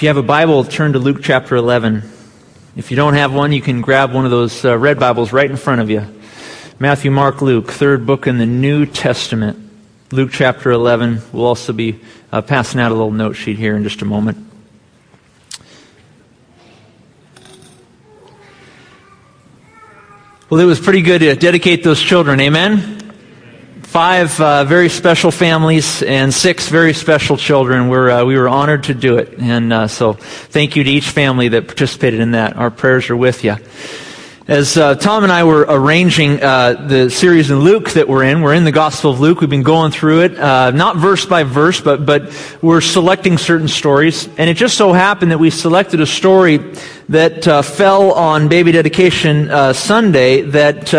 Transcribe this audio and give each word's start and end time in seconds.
If 0.00 0.04
you 0.04 0.08
have 0.08 0.16
a 0.16 0.22
Bible, 0.22 0.64
turn 0.64 0.94
to 0.94 0.98
Luke 0.98 1.18
chapter 1.22 1.56
11. 1.56 2.10
If 2.74 2.90
you 2.90 2.96
don't 2.96 3.12
have 3.12 3.34
one, 3.34 3.52
you 3.52 3.60
can 3.60 3.82
grab 3.82 4.14
one 4.14 4.24
of 4.24 4.30
those 4.30 4.64
uh, 4.64 4.78
red 4.78 4.98
Bibles 4.98 5.30
right 5.30 5.50
in 5.50 5.58
front 5.58 5.82
of 5.82 5.90
you. 5.90 6.06
Matthew, 6.78 7.10
Mark, 7.10 7.42
Luke, 7.42 7.70
third 7.70 8.06
book 8.06 8.26
in 8.26 8.38
the 8.38 8.46
New 8.46 8.86
Testament. 8.86 9.58
Luke 10.10 10.30
chapter 10.32 10.70
11. 10.70 11.20
We'll 11.34 11.44
also 11.44 11.74
be 11.74 12.00
uh, 12.32 12.40
passing 12.40 12.80
out 12.80 12.92
a 12.92 12.94
little 12.94 13.10
note 13.10 13.34
sheet 13.34 13.58
here 13.58 13.76
in 13.76 13.82
just 13.82 14.00
a 14.00 14.06
moment. 14.06 14.38
Well, 20.48 20.60
it 20.60 20.64
was 20.64 20.80
pretty 20.80 21.02
good 21.02 21.18
to 21.18 21.34
dedicate 21.36 21.84
those 21.84 22.00
children. 22.00 22.40
Amen? 22.40 23.09
Five 23.90 24.40
uh, 24.40 24.62
very 24.62 24.88
special 24.88 25.32
families 25.32 26.00
and 26.04 26.32
six 26.32 26.68
very 26.68 26.94
special 26.94 27.36
children. 27.36 27.88
We're, 27.88 28.08
uh, 28.08 28.24
we 28.24 28.38
were 28.38 28.48
honored 28.48 28.84
to 28.84 28.94
do 28.94 29.18
it. 29.18 29.40
And 29.40 29.72
uh, 29.72 29.88
so 29.88 30.12
thank 30.12 30.76
you 30.76 30.84
to 30.84 30.90
each 30.90 31.08
family 31.08 31.48
that 31.48 31.66
participated 31.66 32.20
in 32.20 32.30
that. 32.30 32.56
Our 32.56 32.70
prayers 32.70 33.10
are 33.10 33.16
with 33.16 33.42
you. 33.42 33.56
As 34.46 34.76
uh, 34.76 34.94
Tom 34.94 35.24
and 35.24 35.32
I 35.32 35.42
were 35.42 35.66
arranging 35.68 36.40
uh, 36.40 36.86
the 36.86 37.10
series 37.10 37.50
in 37.50 37.58
Luke 37.58 37.90
that 37.90 38.06
we're 38.06 38.22
in, 38.22 38.42
we're 38.42 38.54
in 38.54 38.62
the 38.62 38.70
Gospel 38.70 39.10
of 39.10 39.18
Luke. 39.18 39.40
We've 39.40 39.50
been 39.50 39.64
going 39.64 39.90
through 39.90 40.20
it, 40.20 40.38
uh, 40.38 40.70
not 40.70 40.96
verse 40.96 41.26
by 41.26 41.42
verse, 41.42 41.80
but 41.80 42.06
but 42.06 42.32
we're 42.62 42.80
selecting 42.80 43.38
certain 43.38 43.68
stories. 43.68 44.28
And 44.38 44.48
it 44.48 44.54
just 44.54 44.76
so 44.76 44.92
happened 44.92 45.32
that 45.32 45.38
we 45.38 45.50
selected 45.50 46.00
a 46.00 46.06
story 46.06 46.58
that 47.08 47.44
fell 47.64 48.12
on 48.12 48.48
Baby 48.48 48.70
Dedication 48.70 49.74
Sunday 49.74 50.42
that 50.42 50.94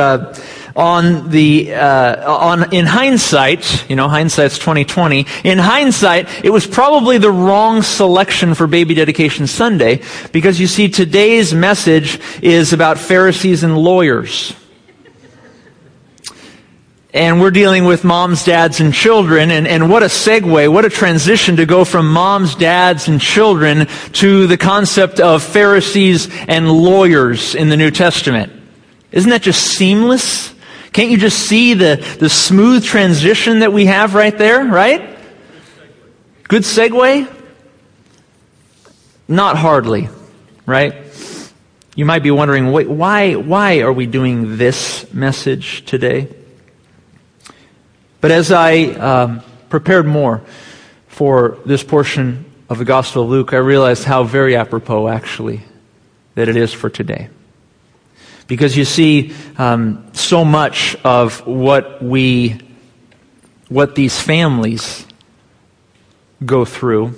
on 0.76 1.30
the 1.30 1.74
uh, 1.74 2.32
on 2.32 2.74
in 2.74 2.86
hindsight, 2.86 3.90
you 3.90 3.96
know, 3.96 4.08
hindsight's 4.08 4.58
twenty 4.58 4.86
twenty. 4.86 5.26
In 5.44 5.58
hindsight, 5.58 6.46
it 6.46 6.50
was 6.50 6.66
probably 6.66 7.18
the 7.18 7.32
wrong 7.32 7.82
selection 7.82 8.54
for 8.54 8.68
Baby 8.68 8.94
Dedication 8.94 9.48
Sunday 9.48 10.02
because 10.32 10.60
you 10.60 10.68
see, 10.68 10.90
today's 10.90 11.54
message 11.54 12.20
is 12.42 12.74
about 12.74 12.98
Pharisees 12.98 13.64
and 13.64 13.78
lawyers. 13.78 14.54
And 17.14 17.42
we're 17.42 17.52
dealing 17.52 17.84
with 17.84 18.06
moms, 18.06 18.46
dads, 18.46 18.80
and 18.80 18.94
children. 18.94 19.52
And, 19.52 19.68
and 19.68 19.90
what 19.90 20.02
a 20.02 20.06
segue, 20.06 20.72
what 20.72 20.86
a 20.86 20.90
transition 20.90 21.58
to 21.58 21.66
go 21.66 21.84
from 21.84 22.10
moms, 22.10 22.56
dads, 22.56 23.10
and 23.10 23.20
children 23.20 23.88
to 24.14 24.48
the 24.48 24.56
concept 24.56 25.20
of 25.20 25.44
Pharisees 25.44 26.30
and 26.48 26.72
lawyers 26.72 27.54
in 27.54 27.68
the 27.68 27.76
New 27.76 27.92
Testament. 27.92 28.54
Isn't 29.12 29.30
that 29.30 29.42
just 29.42 29.62
seamless? 29.62 30.51
Can't 30.94 31.10
you 31.10 31.18
just 31.18 31.40
see 31.40 31.74
the, 31.74 31.96
the 32.20 32.30
smooth 32.30 32.84
transition 32.84 33.60
that 33.60 33.72
we 33.72 33.86
have 33.86 34.14
right 34.14 34.38
there, 34.38 34.66
right? 34.66 35.18
Good 36.44 36.64
segue? 36.64 37.34
Not 39.28 39.58
hardly, 39.58 40.10
right? 40.66 40.96
You 41.96 42.04
might 42.06 42.24
be 42.24 42.32
wondering, 42.32 42.72
wait, 42.74 42.90
why, 42.90 43.36
why 43.36 43.80
are 43.80 43.94
we 43.94 44.06
doing 44.06 44.58
this 44.58 45.12
message 45.14 45.86
today? 45.86 46.28
But 48.20 48.32
as 48.32 48.52
I 48.52 48.84
um, 48.84 49.44
prepared 49.70 50.06
more 50.06 50.42
for 51.08 51.58
this 51.66 51.84
portion 51.84 52.46
of 52.70 52.78
the 52.78 52.86
Gospel 52.86 53.24
of 53.24 53.30
Luke, 53.30 53.54
I 53.54 53.58
realized 53.58 54.04
how 54.04 54.24
very 54.24 54.56
apropos, 54.56 55.08
actually, 55.08 55.62
that 56.36 56.50
it 56.50 56.58
is 56.58 56.74
for 56.74 56.90
today. 56.90 57.30
Because 58.52 58.76
you 58.76 58.84
see, 58.84 59.34
um, 59.58 60.06
so 60.12 60.44
much 60.44 60.98
of 61.06 61.48
what 61.48 62.04
we, 62.04 62.60
what 63.70 63.96
these 63.96 64.20
families 64.20 65.08
go 66.46 66.66
through 66.66 67.14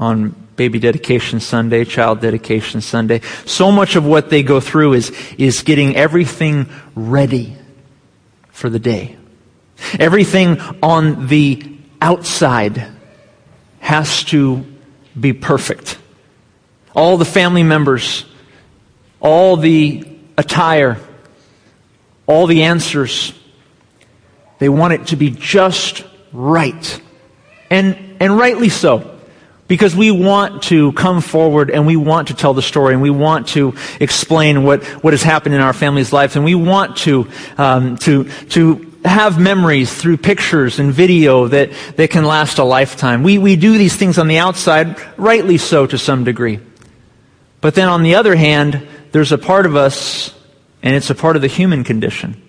on 0.00 0.30
baby 0.56 0.78
dedication 0.78 1.40
Sunday, 1.40 1.84
child 1.84 2.22
dedication 2.22 2.80
Sunday, 2.80 3.20
so 3.44 3.70
much 3.70 3.96
of 3.96 4.06
what 4.06 4.30
they 4.30 4.42
go 4.42 4.60
through 4.60 4.94
is, 4.94 5.10
is 5.36 5.60
getting 5.60 5.94
everything 5.94 6.70
ready 6.94 7.54
for 8.50 8.70
the 8.70 8.78
day. 8.78 9.18
Everything 10.00 10.58
on 10.82 11.26
the 11.26 11.70
outside 12.00 12.90
has 13.80 14.24
to 14.24 14.64
be 15.20 15.34
perfect. 15.34 15.98
All 16.96 17.18
the 17.18 17.26
family 17.26 17.62
members, 17.62 18.24
all 19.20 19.58
the 19.58 20.11
attire, 20.36 20.98
all 22.26 22.46
the 22.46 22.62
answers. 22.64 23.32
They 24.58 24.68
want 24.68 24.92
it 24.92 25.06
to 25.08 25.16
be 25.16 25.30
just 25.30 26.04
right. 26.32 27.00
And, 27.70 28.16
and 28.20 28.36
rightly 28.36 28.68
so. 28.68 29.18
Because 29.68 29.96
we 29.96 30.10
want 30.10 30.64
to 30.64 30.92
come 30.92 31.20
forward 31.20 31.70
and 31.70 31.86
we 31.86 31.96
want 31.96 32.28
to 32.28 32.34
tell 32.34 32.52
the 32.52 32.62
story 32.62 32.92
and 32.92 33.02
we 33.02 33.10
want 33.10 33.48
to 33.48 33.74
explain 34.00 34.64
what, 34.64 34.84
what 35.02 35.14
has 35.14 35.22
happened 35.22 35.54
in 35.54 35.60
our 35.60 35.72
family's 35.72 36.12
life 36.12 36.36
and 36.36 36.44
we 36.44 36.54
want 36.54 36.98
to, 36.98 37.28
um, 37.56 37.96
to, 37.98 38.24
to 38.50 38.92
have 39.04 39.38
memories 39.38 39.92
through 39.92 40.18
pictures 40.18 40.78
and 40.78 40.92
video 40.92 41.48
that, 41.48 41.70
that 41.96 42.10
can 42.10 42.24
last 42.24 42.58
a 42.58 42.64
lifetime. 42.64 43.22
We, 43.22 43.38
we 43.38 43.56
do 43.56 43.78
these 43.78 43.96
things 43.96 44.18
on 44.18 44.28
the 44.28 44.38
outside, 44.38 44.96
rightly 45.16 45.58
so 45.58 45.86
to 45.86 45.98
some 45.98 46.24
degree. 46.24 46.60
But 47.60 47.74
then 47.74 47.88
on 47.88 48.02
the 48.02 48.16
other 48.16 48.34
hand, 48.34 48.86
there's 49.12 49.30
a 49.30 49.38
part 49.38 49.66
of 49.66 49.76
us, 49.76 50.34
and 50.82 50.94
it's 50.94 51.10
a 51.10 51.14
part 51.14 51.36
of 51.36 51.42
the 51.42 51.48
human 51.48 51.84
condition, 51.84 52.42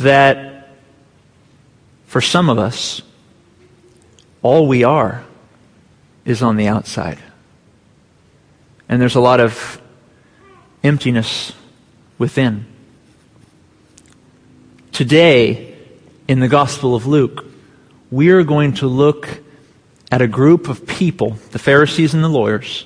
that 0.00 0.68
for 2.06 2.20
some 2.20 2.48
of 2.48 2.58
us, 2.58 3.02
all 4.42 4.68
we 4.68 4.84
are 4.84 5.24
is 6.24 6.42
on 6.42 6.56
the 6.56 6.68
outside. 6.68 7.18
And 8.88 9.00
there's 9.00 9.14
a 9.14 9.20
lot 9.20 9.40
of 9.40 9.80
emptiness 10.84 11.52
within. 12.18 12.66
Today, 14.92 15.74
in 16.28 16.40
the 16.40 16.48
Gospel 16.48 16.94
of 16.94 17.06
Luke, 17.06 17.46
we 18.10 18.28
are 18.28 18.42
going 18.42 18.74
to 18.74 18.86
look 18.86 19.40
at 20.10 20.20
a 20.20 20.26
group 20.26 20.68
of 20.68 20.86
people, 20.86 21.38
the 21.52 21.58
Pharisees 21.58 22.12
and 22.12 22.22
the 22.22 22.28
lawyers, 22.28 22.84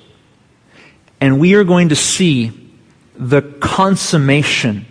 and 1.19 1.39
we 1.39 1.55
are 1.55 1.63
going 1.63 1.89
to 1.89 1.95
see 1.95 2.51
the 3.15 3.41
consummation 3.41 4.85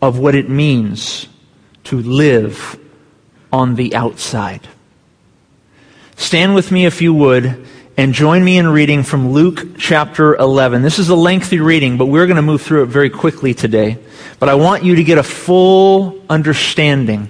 of 0.00 0.18
what 0.18 0.34
it 0.34 0.48
means 0.48 1.28
to 1.84 2.00
live 2.00 2.78
on 3.52 3.74
the 3.74 3.94
outside. 3.94 4.68
Stand 6.16 6.54
with 6.54 6.70
me 6.70 6.86
if 6.86 7.02
you 7.02 7.14
would 7.14 7.66
and 7.96 8.14
join 8.14 8.42
me 8.42 8.58
in 8.58 8.68
reading 8.68 9.02
from 9.02 9.32
Luke 9.32 9.78
chapter 9.78 10.34
11. 10.36 10.82
This 10.82 10.98
is 10.98 11.08
a 11.08 11.14
lengthy 11.14 11.60
reading, 11.60 11.98
but 11.98 12.06
we're 12.06 12.26
going 12.26 12.36
to 12.36 12.42
move 12.42 12.62
through 12.62 12.84
it 12.84 12.86
very 12.86 13.10
quickly 13.10 13.54
today. 13.54 13.98
But 14.38 14.48
I 14.48 14.54
want 14.54 14.82
you 14.82 14.96
to 14.96 15.04
get 15.04 15.18
a 15.18 15.22
full 15.22 16.22
understanding 16.30 17.28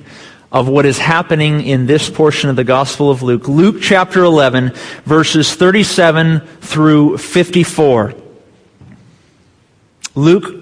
of 0.53 0.69
what 0.69 0.85
is 0.85 0.99
happening 0.99 1.63
in 1.63 1.87
this 1.87 2.11
portion 2.11 2.51
of 2.51 2.57
the 2.57 2.65
Gospel 2.65 3.11
of 3.11 3.23
Luke. 3.23 3.49
Luke 3.49 3.77
chapter 3.81 4.23
11, 4.23 4.73
verses 5.05 5.55
37 5.55 6.41
through 6.61 7.17
54. 7.17 8.15
Luke, 10.15 10.55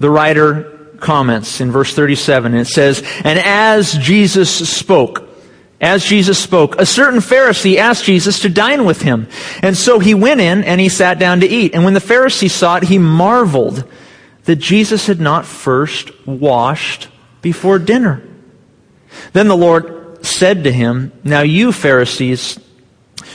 the 0.00 0.10
writer, 0.10 0.74
comments 0.98 1.60
in 1.60 1.70
verse 1.70 1.94
37. 1.94 2.54
It 2.54 2.64
says, 2.64 3.02
And 3.22 3.38
as 3.38 3.92
Jesus 3.92 4.68
spoke, 4.68 5.28
as 5.80 6.04
Jesus 6.04 6.36
spoke, 6.42 6.80
a 6.80 6.86
certain 6.86 7.20
Pharisee 7.20 7.76
asked 7.76 8.04
Jesus 8.04 8.40
to 8.40 8.48
dine 8.48 8.84
with 8.84 9.02
him. 9.02 9.28
And 9.62 9.76
so 9.76 10.00
he 10.00 10.14
went 10.14 10.40
in 10.40 10.64
and 10.64 10.80
he 10.80 10.88
sat 10.88 11.20
down 11.20 11.38
to 11.40 11.46
eat. 11.46 11.74
And 11.74 11.84
when 11.84 11.94
the 11.94 12.00
Pharisee 12.00 12.50
saw 12.50 12.78
it, 12.78 12.82
he 12.82 12.98
marveled 12.98 13.84
that 14.44 14.56
Jesus 14.56 15.06
had 15.06 15.20
not 15.20 15.46
first 15.46 16.26
washed 16.26 17.06
before 17.40 17.78
dinner. 17.78 18.27
Then 19.32 19.48
the 19.48 19.56
Lord 19.56 20.24
said 20.24 20.64
to 20.64 20.72
him, 20.72 21.12
Now 21.24 21.42
you 21.42 21.72
Pharisees, 21.72 22.58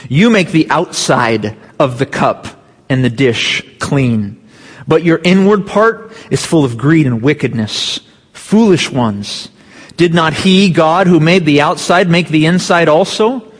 you 0.08 0.30
make 0.30 0.48
the 0.48 0.68
outside 0.70 1.56
of 1.78 1.98
the 1.98 2.06
cup 2.06 2.46
and 2.88 3.04
the 3.04 3.10
dish 3.10 3.62
clean, 3.78 4.48
but 4.86 5.02
your 5.02 5.20
inward 5.24 5.66
part 5.66 6.12
is 6.30 6.44
full 6.44 6.64
of 6.64 6.76
greed 6.76 7.06
and 7.06 7.22
wickedness. 7.22 8.00
Foolish 8.32 8.90
ones. 8.90 9.48
Did 9.96 10.12
not 10.12 10.34
he, 10.34 10.70
God, 10.70 11.06
who 11.06 11.20
made 11.20 11.44
the 11.44 11.60
outside, 11.60 12.10
make 12.10 12.28
the 12.28 12.46
inside 12.46 12.88
also? 12.88 13.52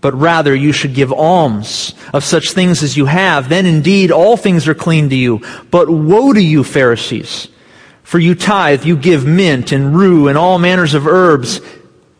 But 0.00 0.14
rather 0.14 0.54
you 0.54 0.72
should 0.72 0.94
give 0.94 1.12
alms 1.12 1.94
of 2.12 2.24
such 2.24 2.52
things 2.52 2.82
as 2.82 2.96
you 2.96 3.06
have. 3.06 3.48
Then 3.48 3.66
indeed 3.66 4.10
all 4.10 4.36
things 4.36 4.66
are 4.66 4.74
clean 4.74 5.10
to 5.10 5.16
you. 5.16 5.42
But 5.70 5.88
woe 5.88 6.32
to 6.32 6.42
you, 6.42 6.64
Pharisees! 6.64 7.48
For 8.12 8.18
you 8.18 8.34
tithe, 8.34 8.84
you 8.84 8.98
give 8.98 9.24
mint 9.24 9.72
and 9.72 9.96
rue 9.96 10.28
and 10.28 10.36
all 10.36 10.58
manners 10.58 10.92
of 10.92 11.06
herbs, 11.06 11.62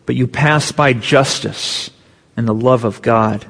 but 0.06 0.16
you 0.16 0.26
pass 0.26 0.72
by 0.72 0.94
justice 0.94 1.90
and 2.34 2.48
the 2.48 2.54
love 2.54 2.84
of 2.84 3.02
God. 3.02 3.44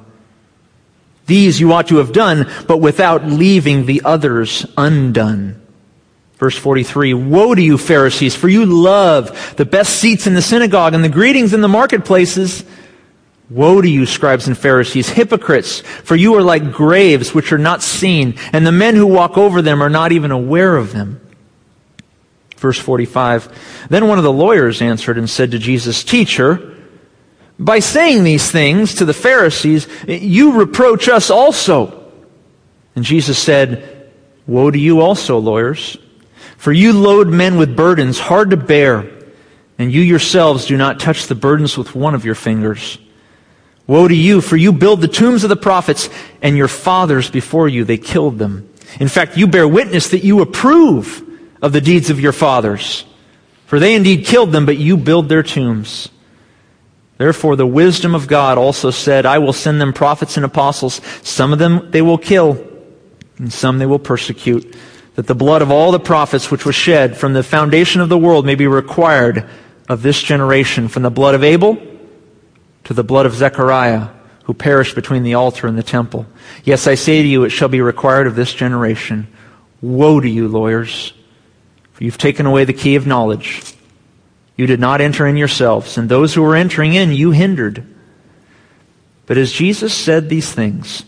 These 1.27 1.61
you 1.61 1.73
ought 1.73 1.87
to 1.87 1.99
have 1.99 2.13
done, 2.13 2.51
but 2.67 2.79
without 2.79 3.25
leaving 3.25 3.87
the 3.87 4.03
others 4.05 4.67
undone. 4.77 5.63
Verse 6.39 6.59
43, 6.59 7.15
Woe 7.15 7.55
to 7.55 7.63
you, 7.63 7.79
Pharisees, 7.79 8.35
for 8.35 8.49
you 8.49 8.67
love 8.67 9.55
the 9.57 9.65
best 9.65 10.01
seats 10.01 10.27
in 10.27 10.35
the 10.35 10.43
synagogue 10.43 10.95
and 10.95 11.05
the 11.05 11.09
greetings 11.09 11.55
in 11.55 11.61
the 11.61 11.69
marketplaces, 11.69 12.65
Woe 13.51 13.81
to 13.81 13.89
you, 13.89 14.05
scribes 14.05 14.49
and 14.49 14.59
Pharisees, 14.59 15.09
hypocrites, 15.09 15.79
for 15.79 16.17
you 16.17 16.35
are 16.35 16.43
like 16.43 16.73
graves 16.73 17.33
which 17.33 17.53
are 17.53 17.59
not 17.59 17.83
seen, 17.83 18.35
and 18.53 18.67
the 18.67 18.73
men 18.73 18.97
who 18.97 19.07
walk 19.07 19.39
over 19.39 19.63
them 19.63 19.81
are 19.81 19.89
not 19.89 20.11
even 20.11 20.33
aware 20.33 20.75
of 20.75 20.91
them. 20.93 21.21
Verse 22.63 22.79
45. 22.79 23.89
Then 23.91 24.07
one 24.07 24.19
of 24.19 24.25
the 24.25 24.33
lawyers 24.33 24.81
answered 24.81 25.19
and 25.19 25.29
said 25.29 25.51
to 25.51 25.59
Jesus, 25.59 26.05
Teacher, 26.05 26.77
by 27.59 27.81
saying 27.81 28.23
these 28.23 28.49
things 28.53 28.95
to 28.95 29.05
the 29.05 29.13
Pharisees, 29.13 29.89
you 30.07 30.53
reproach 30.53 31.09
us 31.09 31.29
also. 31.29 32.13
And 32.95 33.05
Jesus 33.05 33.37
said, 33.37 34.13
Woe 34.47 34.71
to 34.71 34.79
you 34.79 35.01
also, 35.01 35.39
lawyers, 35.39 35.97
for 36.57 36.71
you 36.71 36.93
load 36.93 37.27
men 37.27 37.57
with 37.57 37.75
burdens 37.75 38.21
hard 38.21 38.51
to 38.51 38.57
bear, 38.57 39.11
and 39.77 39.93
you 39.93 40.01
yourselves 40.01 40.67
do 40.67 40.77
not 40.77 41.01
touch 41.01 41.27
the 41.27 41.35
burdens 41.35 41.77
with 41.77 41.97
one 41.97 42.15
of 42.15 42.25
your 42.25 42.37
fingers. 42.37 42.97
Woe 43.89 44.07
to 44.07 44.15
you, 44.15 44.41
for 44.41 44.57
you 44.57 44.73
build 44.73 45.01
the 45.01 45.09
tombs 45.09 45.43
of 45.43 45.49
the 45.49 45.57
prophets, 45.57 46.09
and 46.41 46.57
your 46.57 46.69
fathers 46.69 47.29
before 47.29 47.69
you, 47.69 47.83
they 47.83 47.99
killed 47.99 48.39
them. 48.39 48.69
In 49.01 49.09
fact, 49.09 49.37
you 49.37 49.49
bear 49.49 49.67
witness 49.67 50.11
that 50.11 50.23
you 50.23 50.43
approve 50.43 51.29
of 51.63 51.73
the 51.73 51.81
deeds 51.81 52.11
of 52.11 52.21
your 52.21 52.33
fathers. 52.33 53.05
For 53.67 53.79
they 53.81 53.95
indeed 53.95 54.27
killed 54.27 54.53
them, 54.53 54.67
but 54.67 54.77
you 54.77 54.99
build 54.99 55.29
their 55.31 55.43
tombs. 55.43 56.11
Therefore, 57.17 57.57
the 57.57 57.67
wisdom 57.67 58.15
of 58.15 58.27
God 58.27 58.59
also 58.59 58.91
said, 58.91 59.25
I 59.25 59.39
will 59.39 59.53
send 59.53 59.81
them 59.81 59.93
prophets 59.93 60.37
and 60.37 60.45
apostles. 60.45 61.01
Some 61.23 61.53
of 61.53 61.59
them 61.59 61.91
they 61.91 62.03
will 62.03 62.19
kill, 62.19 62.67
and 63.39 63.53
some 63.53 63.79
they 63.79 63.87
will 63.87 64.01
persecute, 64.01 64.77
that 65.15 65.29
the 65.29 65.35
blood 65.35 65.63
of 65.63 65.71
all 65.71 65.93
the 65.93 66.01
prophets 66.01 66.51
which 66.51 66.67
was 66.67 66.75
shed 66.75 67.17
from 67.17 67.33
the 67.33 67.43
foundation 67.43 68.01
of 68.01 68.09
the 68.09 68.19
world 68.19 68.45
may 68.45 68.57
be 68.57 68.67
required 68.67 69.49
of 69.89 70.03
this 70.03 70.21
generation, 70.21 70.89
from 70.89 71.05
the 71.05 71.11
blood 71.11 71.35
of 71.35 71.45
Abel 71.45 71.81
to 72.85 72.95
the 72.95 73.05
blood 73.05 73.27
of 73.27 73.35
Zechariah, 73.35 74.09
who 74.45 74.55
perished 74.55 74.97
between 74.97 75.23
the 75.23 75.35
altar 75.35 75.69
and 75.69 75.79
the 75.79 75.83
temple. 75.83 76.27
Yes, 76.65 76.89
I 76.89 76.97
say 76.97 77.23
to 77.23 77.29
you, 77.29 77.45
it 77.45 77.51
shall 77.51 77.69
be 77.69 77.81
required 77.81 78.27
of 78.27 78.35
this 78.35 78.53
generation. 78.53 79.29
Woe 79.81 80.19
to 80.19 80.29
you, 80.29 80.49
lawyers, 80.49 81.13
you've 82.03 82.19
taken 82.19 82.47
away 82.47 82.65
the 82.65 82.73
key 82.73 82.97
of 82.97 83.07
knowledge. 83.07 83.63
You 84.57 84.67
did 84.67 84.81
not 84.81 85.01
enter 85.01 85.27
in 85.27 85.37
yourselves, 85.37 85.97
and 85.97 86.09
those 86.09 86.35
who 86.35 86.43
were 86.43 86.57
entering 86.57 86.95
in 86.95 87.13
you 87.13 87.31
hindered. 87.31 87.87
But 89.27 89.39
as 89.39 89.53
Jesus 89.53 89.95
said 89.95 90.29
these 90.29 90.51
things 90.51 91.05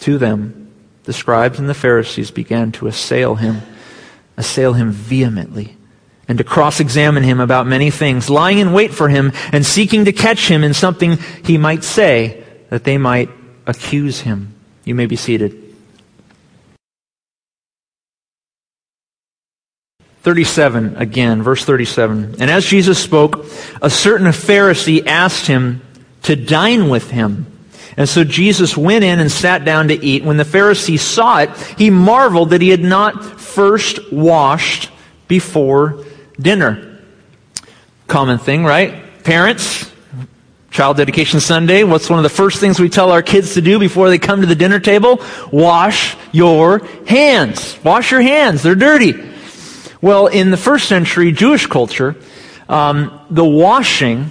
to 0.00 0.16
them, 0.16 0.72
the 1.04 1.12
scribes 1.12 1.58
and 1.58 1.68
the 1.68 1.74
Pharisees 1.74 2.30
began 2.30 2.72
to 2.72 2.86
assail 2.86 3.34
him, 3.34 3.62
assail 4.36 4.74
him 4.74 4.90
vehemently 4.90 5.76
and 6.28 6.38
to 6.38 6.44
cross 6.44 6.80
examine 6.80 7.22
him 7.22 7.40
about 7.40 7.66
many 7.66 7.90
things, 7.90 8.30
lying 8.30 8.58
in 8.58 8.72
wait 8.72 8.92
for 8.92 9.08
him 9.08 9.32
and 9.52 9.64
seeking 9.64 10.04
to 10.04 10.12
catch 10.12 10.48
him 10.48 10.64
in 10.64 10.74
something 10.74 11.18
he 11.44 11.58
might 11.58 11.84
say 11.84 12.44
that 12.70 12.84
they 12.84 12.98
might 12.98 13.30
accuse 13.66 14.20
him. 14.20 14.54
You 14.84 14.94
may 14.94 15.06
be 15.06 15.16
seated. 15.16 15.65
37 20.26 20.96
again, 20.96 21.40
verse 21.40 21.64
37. 21.64 22.34
And 22.40 22.50
as 22.50 22.66
Jesus 22.66 22.98
spoke, 22.98 23.46
a 23.80 23.88
certain 23.88 24.26
Pharisee 24.26 25.06
asked 25.06 25.46
him 25.46 25.82
to 26.22 26.34
dine 26.34 26.88
with 26.88 27.12
him. 27.12 27.46
And 27.96 28.08
so 28.08 28.24
Jesus 28.24 28.76
went 28.76 29.04
in 29.04 29.20
and 29.20 29.30
sat 29.30 29.64
down 29.64 29.86
to 29.86 29.94
eat. 29.94 30.24
When 30.24 30.36
the 30.36 30.42
Pharisee 30.42 30.98
saw 30.98 31.38
it, 31.42 31.56
he 31.78 31.90
marveled 31.90 32.50
that 32.50 32.60
he 32.60 32.70
had 32.70 32.82
not 32.82 33.40
first 33.40 34.12
washed 34.12 34.90
before 35.28 36.04
dinner. 36.40 36.98
Common 38.08 38.38
thing, 38.38 38.64
right? 38.64 39.22
Parents, 39.22 39.92
Child 40.72 40.96
Dedication 40.96 41.38
Sunday, 41.38 41.84
what's 41.84 42.10
one 42.10 42.18
of 42.18 42.24
the 42.24 42.30
first 42.30 42.58
things 42.58 42.80
we 42.80 42.88
tell 42.88 43.12
our 43.12 43.22
kids 43.22 43.54
to 43.54 43.60
do 43.60 43.78
before 43.78 44.08
they 44.08 44.18
come 44.18 44.40
to 44.40 44.46
the 44.48 44.56
dinner 44.56 44.80
table? 44.80 45.22
Wash 45.52 46.16
your 46.32 46.84
hands. 47.06 47.78
Wash 47.84 48.10
your 48.10 48.22
hands. 48.22 48.64
They're 48.64 48.74
dirty. 48.74 49.35
Well, 50.00 50.26
in 50.26 50.50
the 50.50 50.56
first 50.56 50.88
century 50.88 51.32
Jewish 51.32 51.66
culture, 51.66 52.16
um, 52.68 53.20
the 53.30 53.44
washing 53.44 54.30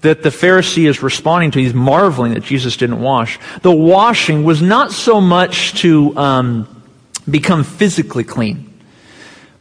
that 0.00 0.22
the 0.22 0.30
Pharisee 0.30 0.88
is 0.88 1.02
responding 1.02 1.50
to, 1.52 1.58
he's 1.58 1.74
marveling 1.74 2.34
that 2.34 2.44
Jesus 2.44 2.76
didn't 2.76 3.00
wash. 3.00 3.38
The 3.62 3.72
washing 3.72 4.44
was 4.44 4.62
not 4.62 4.92
so 4.92 5.20
much 5.20 5.80
to 5.80 6.16
um, 6.16 6.82
become 7.28 7.64
physically 7.64 8.24
clean 8.24 8.68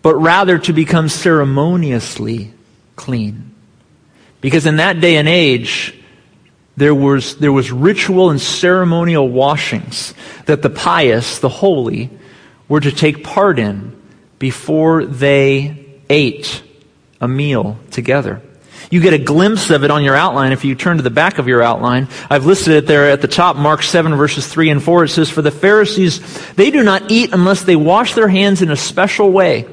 but 0.07 0.15
rather 0.15 0.57
to 0.57 0.71
become 0.71 1.09
ceremoniously 1.09 2.53
clean. 2.95 3.53
Because 4.39 4.65
in 4.65 4.77
that 4.77 5.01
day 5.01 5.17
and 5.17 5.27
age, 5.27 5.93
there 6.77 6.95
was, 6.95 7.35
there 7.39 7.51
was 7.51 7.73
ritual 7.73 8.29
and 8.29 8.39
ceremonial 8.39 9.27
washings 9.27 10.13
that 10.45 10.61
the 10.61 10.69
pious, 10.69 11.39
the 11.39 11.49
holy, 11.49 12.09
were 12.69 12.79
to 12.79 12.89
take 12.89 13.21
part 13.25 13.59
in 13.59 13.96
before 14.39 15.05
they 15.05 15.85
ate 16.09 16.63
a 17.19 17.27
meal 17.27 17.77
together. 17.91 18.41
You 18.89 19.01
get 19.01 19.13
a 19.13 19.17
glimpse 19.17 19.69
of 19.69 19.83
it 19.83 19.91
on 19.91 20.03
your 20.03 20.15
outline 20.15 20.53
if 20.53 20.63
you 20.63 20.73
turn 20.73 20.97
to 20.97 21.03
the 21.03 21.09
back 21.09 21.39
of 21.39 21.47
your 21.47 21.61
outline. 21.61 22.07
I've 22.29 22.45
listed 22.45 22.73
it 22.73 22.87
there 22.87 23.09
at 23.09 23.21
the 23.21 23.27
top, 23.27 23.57
Mark 23.57 23.83
7 23.83 24.15
verses 24.15 24.47
3 24.47 24.69
and 24.69 24.83
4. 24.83 25.05
It 25.05 25.09
says, 25.09 25.29
For 25.29 25.41
the 25.41 25.51
Pharisees, 25.51 26.21
they 26.53 26.71
do 26.71 26.83
not 26.83 27.11
eat 27.11 27.33
unless 27.33 27.63
they 27.63 27.75
wash 27.75 28.13
their 28.13 28.29
hands 28.29 28.61
in 28.61 28.71
a 28.71 28.77
special 28.77 29.31
way 29.31 29.67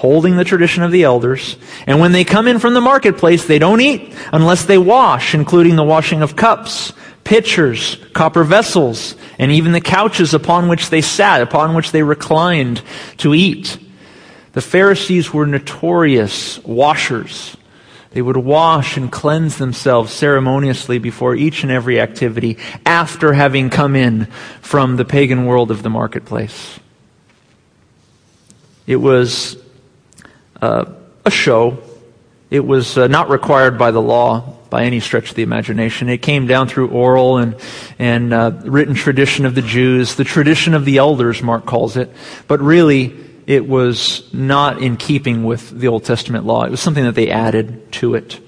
holding 0.00 0.36
the 0.36 0.44
tradition 0.44 0.82
of 0.82 0.90
the 0.90 1.02
elders. 1.02 1.58
And 1.86 2.00
when 2.00 2.12
they 2.12 2.24
come 2.24 2.48
in 2.48 2.58
from 2.58 2.72
the 2.72 2.80
marketplace, 2.80 3.44
they 3.44 3.58
don't 3.58 3.82
eat 3.82 4.14
unless 4.32 4.64
they 4.64 4.78
wash, 4.78 5.34
including 5.34 5.76
the 5.76 5.84
washing 5.84 6.22
of 6.22 6.36
cups, 6.36 6.94
pitchers, 7.22 7.96
copper 8.14 8.42
vessels, 8.42 9.14
and 9.38 9.52
even 9.52 9.72
the 9.72 9.80
couches 9.82 10.32
upon 10.32 10.68
which 10.68 10.88
they 10.88 11.02
sat, 11.02 11.42
upon 11.42 11.74
which 11.74 11.92
they 11.92 12.02
reclined 12.02 12.80
to 13.18 13.34
eat. 13.34 13.76
The 14.60 14.66
Pharisees 14.66 15.32
were 15.32 15.46
notorious 15.46 16.62
washers. 16.64 17.56
They 18.10 18.20
would 18.20 18.36
wash 18.36 18.98
and 18.98 19.10
cleanse 19.10 19.56
themselves 19.56 20.12
ceremoniously 20.12 20.98
before 20.98 21.34
each 21.34 21.62
and 21.62 21.72
every 21.72 21.98
activity 21.98 22.58
after 22.84 23.32
having 23.32 23.70
come 23.70 23.96
in 23.96 24.26
from 24.60 24.96
the 24.96 25.06
pagan 25.06 25.46
world 25.46 25.70
of 25.70 25.82
the 25.82 25.88
marketplace. 25.88 26.78
It 28.86 28.96
was 28.96 29.56
uh, 30.60 30.92
a 31.24 31.30
show. 31.30 31.82
It 32.50 32.66
was 32.66 32.98
uh, 32.98 33.06
not 33.06 33.30
required 33.30 33.78
by 33.78 33.92
the 33.92 34.02
law 34.02 34.58
by 34.68 34.84
any 34.84 35.00
stretch 35.00 35.30
of 35.30 35.36
the 35.36 35.42
imagination. 35.42 36.10
It 36.10 36.18
came 36.18 36.46
down 36.46 36.68
through 36.68 36.90
oral 36.90 37.38
and, 37.38 37.56
and 37.98 38.34
uh, 38.34 38.60
written 38.62 38.94
tradition 38.94 39.46
of 39.46 39.54
the 39.54 39.62
Jews, 39.62 40.16
the 40.16 40.24
tradition 40.24 40.74
of 40.74 40.84
the 40.84 40.98
elders, 40.98 41.42
Mark 41.42 41.64
calls 41.64 41.96
it. 41.96 42.10
But 42.46 42.60
really, 42.60 43.29
it 43.50 43.66
was 43.66 44.32
not 44.32 44.80
in 44.80 44.96
keeping 44.96 45.42
with 45.42 45.70
the 45.70 45.88
Old 45.88 46.04
Testament 46.04 46.46
law. 46.46 46.64
It 46.64 46.70
was 46.70 46.80
something 46.80 47.04
that 47.04 47.16
they 47.16 47.30
added 47.30 47.90
to 47.94 48.14
it. 48.14 48.38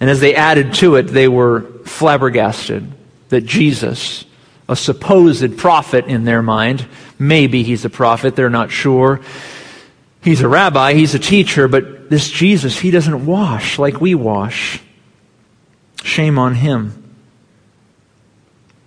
And 0.00 0.08
as 0.08 0.20
they 0.20 0.34
added 0.34 0.74
to 0.74 0.94
it, 0.94 1.04
they 1.04 1.28
were 1.28 1.60
flabbergasted 1.84 2.90
that 3.28 3.42
Jesus, 3.42 4.24
a 4.66 4.76
supposed 4.76 5.58
prophet 5.58 6.06
in 6.06 6.24
their 6.24 6.42
mind, 6.42 6.86
maybe 7.18 7.62
he's 7.62 7.84
a 7.84 7.90
prophet, 7.90 8.34
they're 8.34 8.48
not 8.48 8.70
sure, 8.70 9.20
He's 10.26 10.40
a 10.40 10.48
rabbi, 10.48 10.94
he's 10.94 11.14
a 11.14 11.20
teacher, 11.20 11.68
but 11.68 12.10
this 12.10 12.28
Jesus, 12.28 12.76
he 12.76 12.90
doesn't 12.90 13.26
wash 13.26 13.78
like 13.78 14.00
we 14.00 14.16
wash. 14.16 14.82
Shame 16.02 16.36
on 16.36 16.56
him. 16.56 17.14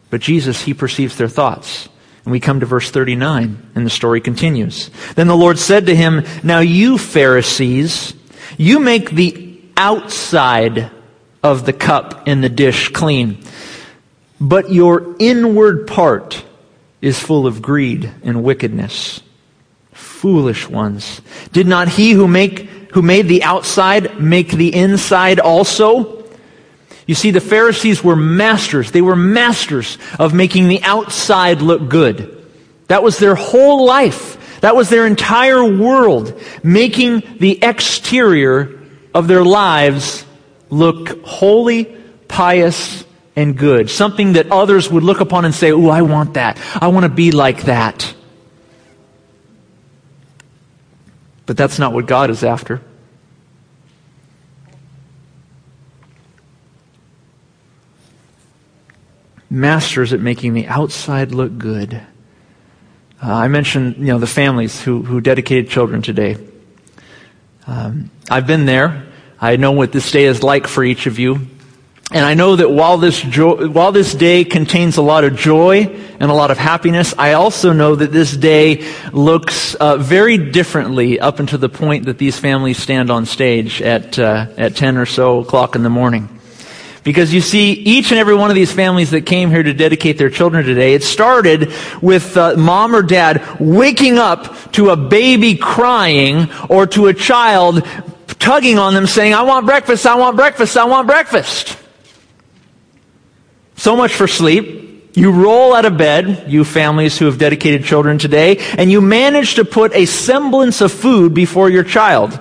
But 0.09 0.19
Jesus, 0.19 0.61
he 0.61 0.73
perceives 0.73 1.15
their 1.15 1.29
thoughts. 1.29 1.87
And 2.25 2.31
we 2.31 2.39
come 2.39 2.59
to 2.59 2.65
verse 2.65 2.91
39, 2.91 3.71
and 3.75 3.85
the 3.85 3.89
story 3.89 4.21
continues. 4.21 4.89
Then 5.15 5.27
the 5.27 5.35
Lord 5.35 5.57
said 5.57 5.87
to 5.87 5.95
him, 5.95 6.23
Now 6.43 6.59
you 6.59 6.97
Pharisees, 6.97 8.13
you 8.57 8.79
make 8.79 9.11
the 9.11 9.61
outside 9.77 10.91
of 11.41 11.65
the 11.65 11.73
cup 11.73 12.23
and 12.27 12.43
the 12.43 12.49
dish 12.49 12.89
clean, 12.89 13.43
but 14.39 14.71
your 14.71 15.15
inward 15.19 15.87
part 15.87 16.43
is 17.01 17.17
full 17.17 17.47
of 17.47 17.61
greed 17.61 18.11
and 18.23 18.43
wickedness 18.43 19.21
foolish 20.19 20.67
ones. 20.67 21.21
Did 21.53 21.65
not 21.65 21.87
he 21.87 22.11
who 22.11 22.27
make, 22.27 22.69
who 22.91 23.01
made 23.01 23.27
the 23.27 23.43
outside 23.43 24.19
make 24.19 24.49
the 24.49 24.75
inside 24.75 25.39
also? 25.39 26.18
You 27.09 27.15
see, 27.15 27.31
the 27.31 27.41
Pharisees 27.41 28.03
were 28.03 28.15
masters. 28.15 28.91
They 28.91 29.01
were 29.01 29.15
masters 29.15 29.97
of 30.19 30.35
making 30.35 30.67
the 30.67 30.83
outside 30.83 31.59
look 31.59 31.89
good. 31.89 32.45
That 32.85 33.01
was 33.01 33.17
their 33.17 33.33
whole 33.33 33.83
life. 33.83 34.61
That 34.61 34.75
was 34.75 34.91
their 34.91 35.07
entire 35.07 35.63
world, 35.63 36.39
making 36.61 37.23
the 37.39 37.63
exterior 37.63 38.79
of 39.11 39.27
their 39.27 39.43
lives 39.43 40.23
look 40.69 41.25
holy, 41.25 41.85
pious, 42.27 43.03
and 43.35 43.57
good. 43.57 43.89
Something 43.89 44.33
that 44.33 44.51
others 44.51 44.87
would 44.91 45.01
look 45.01 45.19
upon 45.19 45.45
and 45.45 45.55
say, 45.55 45.71
Oh, 45.71 45.89
I 45.89 46.03
want 46.03 46.35
that. 46.35 46.59
I 46.79 46.89
want 46.89 47.05
to 47.05 47.09
be 47.09 47.31
like 47.31 47.63
that. 47.63 48.13
But 51.47 51.57
that's 51.57 51.79
not 51.79 51.91
what 51.91 52.05
God 52.05 52.29
is 52.29 52.43
after. 52.43 52.81
Masters 59.49 60.13
at 60.13 60.19
making 60.19 60.53
the 60.53 60.67
outside 60.67 61.31
look 61.31 61.57
good. 61.57 62.01
Uh, 63.21 63.33
I 63.33 63.47
mentioned, 63.47 63.97
you 63.97 64.05
know, 64.05 64.19
the 64.19 64.27
families 64.27 64.81
who, 64.81 65.01
who 65.01 65.19
dedicated 65.19 65.69
children 65.69 66.01
today. 66.01 66.37
Um, 67.67 68.11
I've 68.29 68.47
been 68.47 68.65
there. 68.65 69.07
I 69.41 69.55
know 69.55 69.71
what 69.71 69.91
this 69.91 70.11
day 70.11 70.25
is 70.25 70.43
like 70.43 70.67
for 70.67 70.83
each 70.83 71.05
of 71.05 71.19
you. 71.19 71.47
And 72.11 72.25
I 72.25 72.33
know 72.33 72.55
that 72.55 72.71
while 72.71 72.97
this, 72.97 73.23
while 73.23 73.91
this 73.91 74.15
day 74.15 74.43
contains 74.43 74.97
a 74.97 75.01
lot 75.01 75.23
of 75.23 75.35
joy 75.35 75.83
and 76.19 76.31
a 76.31 76.33
lot 76.33 76.49
of 76.49 76.57
happiness, 76.57 77.13
I 77.17 77.33
also 77.33 77.71
know 77.71 77.95
that 77.95 78.11
this 78.11 78.35
day 78.35 78.91
looks 79.13 79.75
uh, 79.75 79.97
very 79.97 80.37
differently 80.37 81.19
up 81.19 81.39
until 81.39 81.59
the 81.59 81.69
point 81.69 82.05
that 82.05 82.17
these 82.17 82.39
families 82.39 82.79
stand 82.79 83.11
on 83.11 83.27
stage 83.27 83.81
at, 83.83 84.17
uh, 84.17 84.47
at 84.57 84.75
10 84.75 84.97
or 84.97 85.05
so 85.05 85.41
o'clock 85.41 85.75
in 85.75 85.83
the 85.83 85.89
morning. 85.89 86.38
Because 87.03 87.33
you 87.33 87.41
see, 87.41 87.71
each 87.71 88.11
and 88.11 88.19
every 88.19 88.35
one 88.35 88.49
of 88.49 88.55
these 88.55 88.71
families 88.71 89.11
that 89.11 89.25
came 89.25 89.49
here 89.49 89.63
to 89.63 89.73
dedicate 89.73 90.17
their 90.17 90.29
children 90.29 90.65
today, 90.65 90.93
it 90.93 91.03
started 91.03 91.71
with 92.01 92.35
uh, 92.35 92.55
mom 92.57 92.93
or 92.93 93.01
dad 93.01 93.57
waking 93.59 94.17
up 94.17 94.71
to 94.73 94.89
a 94.89 94.97
baby 94.97 95.55
crying 95.55 96.49
or 96.69 96.85
to 96.87 97.07
a 97.07 97.13
child 97.13 97.85
tugging 98.39 98.77
on 98.77 98.93
them 98.93 99.07
saying, 99.07 99.33
I 99.33 99.43
want 99.43 99.65
breakfast, 99.65 100.05
I 100.05 100.15
want 100.15 100.35
breakfast, 100.35 100.77
I 100.77 100.85
want 100.85 101.07
breakfast. 101.07 101.77
So 103.75 103.95
much 103.95 104.13
for 104.13 104.27
sleep. 104.27 104.88
You 105.13 105.31
roll 105.31 105.73
out 105.73 105.85
of 105.85 105.97
bed, 105.97 106.45
you 106.47 106.63
families 106.63 107.17
who 107.17 107.25
have 107.25 107.39
dedicated 107.39 107.83
children 107.83 108.19
today, 108.19 108.57
and 108.77 108.91
you 108.91 109.01
manage 109.01 109.55
to 109.55 109.65
put 109.65 109.93
a 109.93 110.05
semblance 110.05 110.81
of 110.81 110.91
food 110.91 111.33
before 111.33 111.69
your 111.69 111.83
child. 111.83 112.39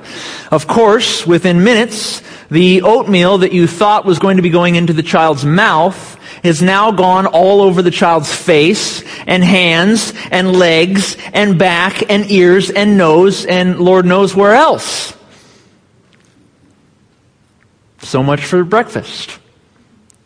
Of 0.50 0.66
course, 0.66 1.26
within 1.26 1.64
minutes, 1.64 2.22
the 2.50 2.82
oatmeal 2.82 3.38
that 3.38 3.52
you 3.52 3.66
thought 3.66 4.04
was 4.04 4.18
going 4.18 4.36
to 4.36 4.42
be 4.42 4.50
going 4.50 4.74
into 4.74 4.92
the 4.92 5.02
child's 5.02 5.44
mouth 5.44 6.16
has 6.42 6.62
now 6.62 6.92
gone 6.92 7.26
all 7.26 7.62
over 7.62 7.82
the 7.82 7.90
child's 7.90 8.32
face 8.32 9.02
and 9.26 9.42
hands 9.42 10.12
and 10.30 10.52
legs 10.52 11.16
and 11.32 11.58
back 11.58 12.10
and 12.10 12.30
ears 12.30 12.70
and 12.70 12.96
nose 12.96 13.44
and 13.44 13.80
Lord 13.80 14.06
knows 14.06 14.36
where 14.36 14.54
else. 14.54 15.16
So 18.00 18.22
much 18.22 18.44
for 18.44 18.62
breakfast. 18.64 19.38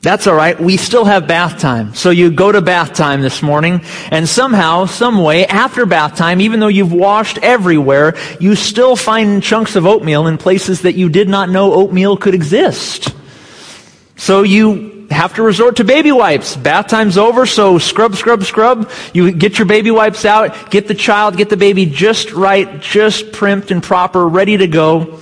That's 0.03 0.27
all 0.27 0.35
right. 0.35 0.59
We 0.59 0.79
still 0.79 1.05
have 1.05 1.29
bath 1.29 1.61
time. 1.61 1.95
So 1.95 2.11
you 2.11 2.33
go 2.33 2.51
to 2.51 2.61
bath 2.61 2.93
time 2.93 3.23
this 3.23 3.41
morning, 3.41 3.83
and 4.11 4.29
somehow, 4.29 4.87
some 4.87 5.23
way, 5.23 5.47
after 5.47 5.87
bath 5.87 6.17
time, 6.17 6.41
even 6.41 6.59
though 6.59 6.67
you've 6.67 6.93
washed 6.93 7.39
everywhere, 7.39 8.17
you 8.41 8.57
still 8.57 8.97
find 8.97 9.41
chunks 9.45 9.77
of 9.77 9.87
oatmeal 9.87 10.27
in 10.27 10.39
places 10.39 10.83
that 10.83 10.97
you 10.97 11.09
did 11.09 11.29
not 11.29 11.51
know 11.51 11.73
oatmeal 11.73 12.17
could 12.17 12.35
exist. 12.35 13.15
So 14.17 14.43
you 14.43 15.07
have 15.13 15.35
to 15.35 15.43
resort 15.45 15.77
to 15.77 15.85
baby 15.85 16.11
wipes. 16.11 16.57
Bath 16.57 16.89
time's 16.89 17.17
over, 17.17 17.47
so 17.47 17.79
scrub, 17.79 18.17
scrub, 18.17 18.43
scrub. 18.43 18.91
You 19.15 19.31
get 19.31 19.57
your 19.59 19.67
baby 19.67 19.93
wipes 19.93 20.25
out, 20.25 20.73
get 20.73 20.89
the 20.89 20.95
child, 20.97 21.37
get 21.37 21.49
the 21.49 21.57
baby 21.57 21.87
just 21.87 22.33
right, 22.33 22.81
just 22.81 23.27
primped 23.31 23.71
and 23.71 23.81
proper, 23.81 24.27
ready 24.27 24.57
to 24.57 24.67
go. 24.67 25.21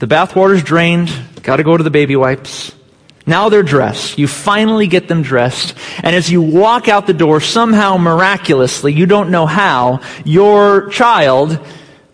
The 0.00 0.06
bath 0.06 0.36
water's 0.36 0.62
drained, 0.62 1.10
gotta 1.42 1.62
go 1.62 1.78
to 1.78 1.82
the 1.82 1.90
baby 1.90 2.14
wipes. 2.14 2.72
Now 3.26 3.48
they're 3.48 3.62
dressed. 3.62 4.18
You 4.18 4.26
finally 4.26 4.86
get 4.88 5.08
them 5.08 5.22
dressed. 5.22 5.74
And 6.02 6.16
as 6.16 6.30
you 6.30 6.42
walk 6.42 6.88
out 6.88 7.06
the 7.06 7.14
door, 7.14 7.40
somehow 7.40 7.96
miraculously, 7.96 8.92
you 8.92 9.06
don't 9.06 9.30
know 9.30 9.46
how, 9.46 10.00
your 10.24 10.88
child 10.88 11.64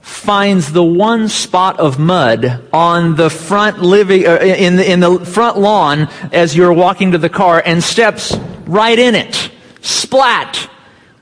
finds 0.02 0.72
the 0.72 0.84
one 0.84 1.28
spot 1.28 1.78
of 1.80 1.98
mud 1.98 2.62
on 2.72 3.14
the 3.14 3.30
front 3.30 3.80
living, 3.80 4.26
uh, 4.26 4.38
in, 4.38 4.76
the, 4.76 4.90
in 4.90 5.00
the 5.00 5.24
front 5.24 5.58
lawn 5.58 6.08
as 6.32 6.56
you're 6.56 6.72
walking 6.72 7.12
to 7.12 7.18
the 7.18 7.28
car 7.28 7.62
and 7.64 7.82
steps 7.82 8.36
right 8.66 8.98
in 8.98 9.14
it. 9.14 9.50
Splat. 9.80 10.68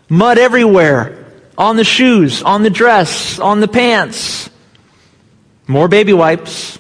Mud 0.09 0.39
everywhere. 0.39 1.25
On 1.59 1.77
the 1.77 1.85
shoes, 1.85 2.43
on 2.43 2.63
the 2.63 2.71
dress, 2.71 3.39
on 3.39 3.61
the 3.61 3.69
pants. 3.69 4.51
More 5.67 5.89
baby 5.89 6.13
wipes 6.13 6.79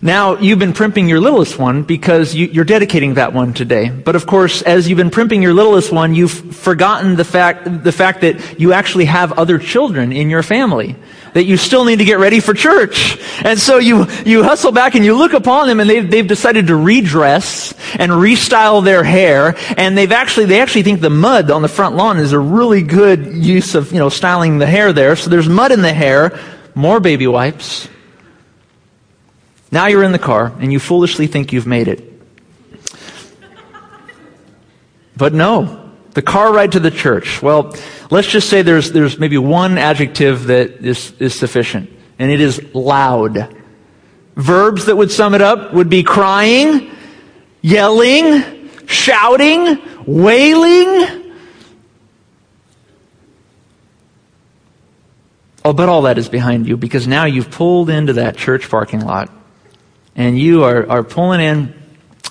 now, 0.00 0.36
you've 0.36 0.60
been 0.60 0.74
primping 0.74 1.08
your 1.08 1.20
littlest 1.20 1.58
one 1.58 1.82
because 1.82 2.32
you, 2.32 2.60
are 2.60 2.64
dedicating 2.64 3.14
that 3.14 3.32
one 3.32 3.52
today. 3.52 3.88
But 3.88 4.14
of 4.14 4.26
course, 4.26 4.62
as 4.62 4.88
you've 4.88 4.96
been 4.96 5.10
primping 5.10 5.42
your 5.42 5.52
littlest 5.52 5.90
one, 5.90 6.14
you've 6.14 6.54
forgotten 6.54 7.16
the 7.16 7.24
fact, 7.24 7.82
the 7.82 7.90
fact 7.90 8.20
that 8.20 8.60
you 8.60 8.72
actually 8.72 9.06
have 9.06 9.32
other 9.32 9.58
children 9.58 10.12
in 10.12 10.30
your 10.30 10.44
family. 10.44 10.94
That 11.34 11.44
you 11.44 11.56
still 11.56 11.84
need 11.84 11.98
to 11.98 12.04
get 12.04 12.20
ready 12.20 12.38
for 12.38 12.54
church. 12.54 13.18
And 13.44 13.58
so 13.58 13.78
you, 13.78 14.06
you 14.24 14.44
hustle 14.44 14.70
back 14.70 14.94
and 14.94 15.04
you 15.04 15.16
look 15.16 15.32
upon 15.32 15.66
them 15.66 15.80
and 15.80 15.90
they've, 15.90 16.08
they've 16.08 16.26
decided 16.26 16.68
to 16.68 16.76
redress 16.76 17.74
and 17.98 18.12
restyle 18.12 18.84
their 18.84 19.02
hair. 19.02 19.56
And 19.76 19.98
they've 19.98 20.12
actually, 20.12 20.46
they 20.46 20.60
actually 20.60 20.84
think 20.84 21.00
the 21.00 21.10
mud 21.10 21.50
on 21.50 21.62
the 21.62 21.68
front 21.68 21.96
lawn 21.96 22.18
is 22.18 22.32
a 22.32 22.38
really 22.38 22.82
good 22.82 23.26
use 23.26 23.74
of, 23.74 23.92
you 23.92 23.98
know, 23.98 24.10
styling 24.10 24.58
the 24.58 24.66
hair 24.66 24.92
there. 24.92 25.16
So 25.16 25.28
there's 25.28 25.48
mud 25.48 25.72
in 25.72 25.82
the 25.82 25.92
hair, 25.92 26.38
more 26.74 27.00
baby 27.00 27.26
wipes 27.26 27.88
now 29.70 29.86
you're 29.86 30.02
in 30.02 30.12
the 30.12 30.18
car 30.18 30.52
and 30.60 30.72
you 30.72 30.78
foolishly 30.78 31.26
think 31.26 31.52
you've 31.52 31.66
made 31.66 31.88
it. 31.88 32.04
But 35.16 35.34
no, 35.34 35.90
the 36.14 36.22
car 36.22 36.52
ride 36.52 36.72
to 36.72 36.80
the 36.80 36.90
church. 36.90 37.42
Well, 37.42 37.74
let's 38.10 38.28
just 38.28 38.48
say 38.48 38.62
there's, 38.62 38.92
there's 38.92 39.18
maybe 39.18 39.36
one 39.36 39.76
adjective 39.76 40.46
that 40.46 40.84
is, 40.84 41.12
is 41.18 41.38
sufficient, 41.38 41.90
and 42.18 42.30
it 42.30 42.40
is 42.40 42.62
loud. 42.74 43.54
Verbs 44.36 44.86
that 44.86 44.96
would 44.96 45.10
sum 45.10 45.34
it 45.34 45.42
up 45.42 45.74
would 45.74 45.90
be 45.90 46.04
crying, 46.04 46.90
yelling, 47.60 48.70
shouting, 48.86 49.78
wailing. 50.06 51.32
Oh, 55.64 55.72
but 55.72 55.88
all 55.88 56.02
that 56.02 56.16
is 56.16 56.28
behind 56.28 56.66
you 56.66 56.76
because 56.76 57.06
now 57.06 57.24
you've 57.24 57.50
pulled 57.50 57.90
into 57.90 58.14
that 58.14 58.36
church 58.36 58.70
parking 58.70 59.00
lot 59.00 59.30
and 60.18 60.38
you 60.38 60.64
are, 60.64 60.86
are 60.90 61.04
pulling 61.04 61.40
in 61.40 61.74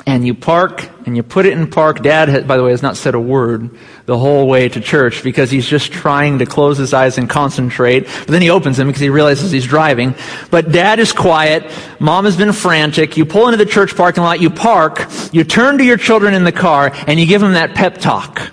and 0.06 0.28
you 0.28 0.36
park 0.36 0.90
and 1.06 1.16
you 1.16 1.24
put 1.24 1.46
it 1.46 1.54
in 1.54 1.70
park. 1.70 2.04
Dad, 2.04 2.48
by 2.48 2.58
the 2.58 2.64
way, 2.64 2.72
has 2.72 2.82
not 2.82 2.98
said 2.98 3.16
a 3.16 3.20
word 3.20 3.78
the 4.06 4.18
whole 4.18 4.48
way 4.48 4.70
to 4.70 4.82
church 4.82 5.24
because 5.24 5.50
he's 5.50 5.66
just 5.66 5.92
trying 5.92 6.40
to 6.40 6.46
close 6.46 6.78
his 6.78 6.94
eyes 6.94 7.18
and 7.18 7.30
concentrate. 7.30 8.04
But 8.04 8.28
then 8.28 8.42
he 8.42 8.50
opens 8.50 8.78
them 8.78 8.88
because 8.88 9.02
he 9.02 9.10
realizes 9.10 9.52
he's 9.52 9.66
driving. 9.66 10.16
But 10.52 10.72
dad 10.72 11.00
is 11.00 11.14
quiet. 11.14 11.72
Mom 12.00 12.26
has 12.26 12.36
been 12.36 12.52
frantic. 12.52 13.16
You 13.18 13.26
pull 13.26 13.48
into 13.48 13.58
the 13.58 13.66
church 13.66 13.96
parking 13.96 14.22
lot, 14.22 14.42
you 14.42 14.50
park, 14.50 15.08
you 15.32 15.46
turn 15.46 15.78
to 15.78 15.84
your 15.84 15.98
children 15.98 16.34
in 16.34 16.44
the 16.44 16.52
car, 16.52 16.92
and 17.08 17.20
you 17.20 17.26
give 17.26 17.42
them 17.42 17.54
that 17.54 17.74
pep 17.74 17.98
talk. 17.98 18.52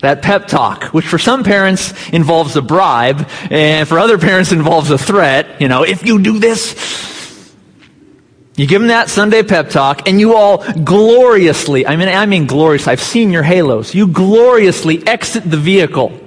That 0.00 0.22
pep 0.22 0.48
talk, 0.48 0.92
which 0.92 1.06
for 1.06 1.18
some 1.18 1.44
parents 1.44 1.94
involves 2.10 2.56
a 2.56 2.62
bribe, 2.62 3.28
and 3.50 3.88
for 3.88 3.98
other 3.98 4.18
parents 4.18 4.52
involves 4.52 4.90
a 4.90 4.98
threat. 4.98 5.60
You 5.60 5.68
know, 5.68 5.84
if 5.84 6.04
you 6.04 6.20
do 6.20 6.38
this, 6.38 7.23
you 8.56 8.66
give 8.66 8.80
them 8.80 8.88
that 8.88 9.08
Sunday 9.08 9.42
pep 9.42 9.70
talk, 9.70 10.08
and 10.08 10.20
you 10.20 10.36
all 10.36 10.58
gloriously, 10.72 11.86
I 11.86 11.96
mean, 11.96 12.08
I 12.08 12.26
mean 12.26 12.46
glorious, 12.46 12.86
I've 12.86 13.02
seen 13.02 13.30
your 13.30 13.42
halos. 13.42 13.94
You 13.94 14.06
gloriously 14.06 15.04
exit 15.06 15.48
the 15.50 15.56
vehicle, 15.56 16.18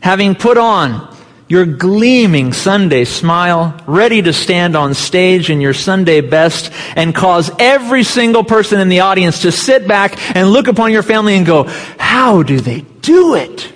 having 0.00 0.34
put 0.34 0.56
on 0.56 1.12
your 1.48 1.66
gleaming 1.66 2.54
Sunday 2.54 3.04
smile, 3.04 3.78
ready 3.86 4.22
to 4.22 4.32
stand 4.32 4.74
on 4.74 4.94
stage 4.94 5.50
in 5.50 5.60
your 5.60 5.74
Sunday 5.74 6.22
best 6.22 6.72
and 6.96 7.14
cause 7.14 7.50
every 7.58 8.04
single 8.04 8.42
person 8.42 8.80
in 8.80 8.88
the 8.88 9.00
audience 9.00 9.42
to 9.42 9.52
sit 9.52 9.86
back 9.86 10.34
and 10.34 10.50
look 10.50 10.66
upon 10.66 10.92
your 10.92 11.02
family 11.02 11.34
and 11.34 11.44
go, 11.44 11.64
how 11.98 12.42
do 12.42 12.58
they 12.58 12.80
do 13.02 13.34
it? 13.34 13.70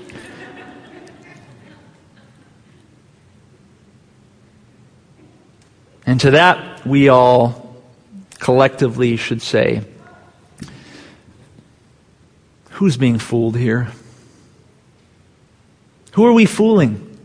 And 6.06 6.20
to 6.20 6.30
that, 6.30 6.86
we 6.86 7.08
all 7.08 7.76
collectively 8.38 9.16
should 9.16 9.42
say, 9.42 9.82
Who's 12.70 12.96
being 12.96 13.18
fooled 13.18 13.56
here? 13.56 13.88
Who 16.12 16.26
are 16.26 16.32
we 16.32 16.44
fooling? 16.44 17.18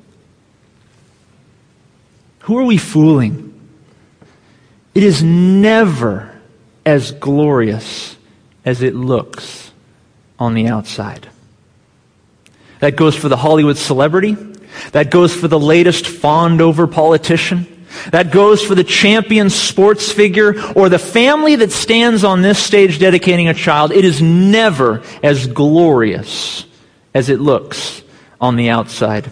Who 2.39 2.57
are 2.57 2.63
we 2.63 2.77
fooling? 2.77 3.47
It 4.95 5.03
is 5.03 5.21
never 5.21 6.33
as 6.85 7.11
glorious 7.11 8.17
as 8.65 8.81
it 8.81 8.95
looks 8.95 9.71
on 10.39 10.53
the 10.53 10.67
outside. 10.67 11.29
That 12.79 12.95
goes 12.95 13.15
for 13.15 13.29
the 13.29 13.37
Hollywood 13.37 13.77
celebrity. 13.77 14.35
That 14.91 15.11
goes 15.11 15.35
for 15.35 15.47
the 15.47 15.59
latest 15.59 16.07
fawned 16.07 16.61
over 16.61 16.87
politician. 16.87 17.67
That 18.11 18.31
goes 18.31 18.63
for 18.63 18.75
the 18.75 18.83
champion 18.83 19.49
sports 19.49 20.11
figure 20.11 20.61
or 20.73 20.89
the 20.89 20.99
family 20.99 21.55
that 21.57 21.71
stands 21.71 22.23
on 22.23 22.41
this 22.41 22.57
stage 22.57 22.99
dedicating 22.99 23.47
a 23.47 23.53
child. 23.53 23.91
It 23.91 24.05
is 24.05 24.21
never 24.21 25.03
as 25.21 25.47
glorious 25.47 26.65
as 27.13 27.29
it 27.29 27.39
looks 27.39 28.01
on 28.39 28.55
the 28.55 28.69
outside. 28.69 29.29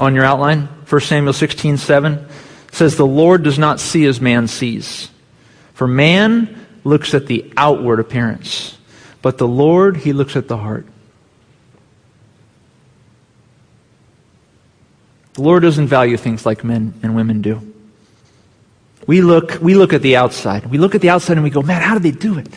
On 0.00 0.14
your 0.14 0.24
outline, 0.24 0.62
1 0.88 1.00
Samuel 1.00 1.32
16, 1.32 1.76
7 1.76 2.26
says, 2.72 2.96
The 2.96 3.06
Lord 3.06 3.42
does 3.42 3.58
not 3.58 3.80
see 3.80 4.06
as 4.06 4.20
man 4.20 4.48
sees. 4.48 5.10
For 5.74 5.86
man 5.86 6.66
looks 6.84 7.14
at 7.14 7.26
the 7.26 7.52
outward 7.56 8.00
appearance, 8.00 8.76
but 9.20 9.38
the 9.38 9.48
Lord, 9.48 9.98
He 9.98 10.12
looks 10.12 10.34
at 10.34 10.48
the 10.48 10.56
heart. 10.56 10.86
The 15.34 15.42
Lord 15.42 15.62
doesn't 15.62 15.88
value 15.88 16.16
things 16.16 16.44
like 16.44 16.62
men 16.62 16.94
and 17.02 17.16
women 17.16 17.42
do. 17.42 17.72
We 19.06 19.20
look, 19.20 19.58
we 19.60 19.74
look 19.74 19.92
at 19.92 20.02
the 20.02 20.16
outside. 20.16 20.66
We 20.66 20.78
look 20.78 20.94
at 20.94 21.00
the 21.00 21.10
outside 21.10 21.34
and 21.34 21.42
we 21.42 21.50
go, 21.50 21.62
man, 21.62 21.82
how 21.82 21.94
do 21.94 22.00
they 22.00 22.16
do 22.16 22.38
it? 22.38 22.48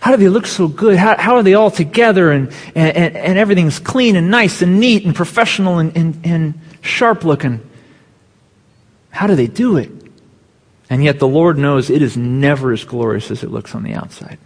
How 0.00 0.12
do 0.12 0.16
they 0.16 0.28
look 0.28 0.46
so 0.46 0.68
good? 0.68 0.96
How, 0.96 1.16
how 1.16 1.36
are 1.36 1.42
they 1.42 1.54
all 1.54 1.70
together 1.70 2.30
and, 2.30 2.52
and, 2.74 3.16
and 3.16 3.38
everything's 3.38 3.78
clean 3.78 4.16
and 4.16 4.30
nice 4.30 4.62
and 4.62 4.78
neat 4.78 5.04
and 5.04 5.14
professional 5.14 5.78
and, 5.78 5.96
and, 5.96 6.20
and 6.24 6.60
sharp 6.82 7.24
looking? 7.24 7.60
How 9.10 9.26
do 9.26 9.34
they 9.34 9.46
do 9.46 9.76
it? 9.76 9.90
And 10.90 11.02
yet 11.02 11.18
the 11.18 11.28
Lord 11.28 11.58
knows 11.58 11.90
it 11.90 12.02
is 12.02 12.16
never 12.16 12.72
as 12.72 12.84
glorious 12.84 13.30
as 13.30 13.42
it 13.42 13.50
looks 13.50 13.74
on 13.74 13.82
the 13.82 13.94
outside. 13.94 14.38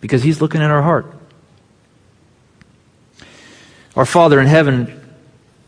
Because 0.00 0.22
He's 0.22 0.40
looking 0.40 0.60
at 0.60 0.70
our 0.70 0.82
heart. 0.82 1.06
Our 3.96 4.06
Father 4.06 4.40
in 4.40 4.46
heaven, 4.46 5.03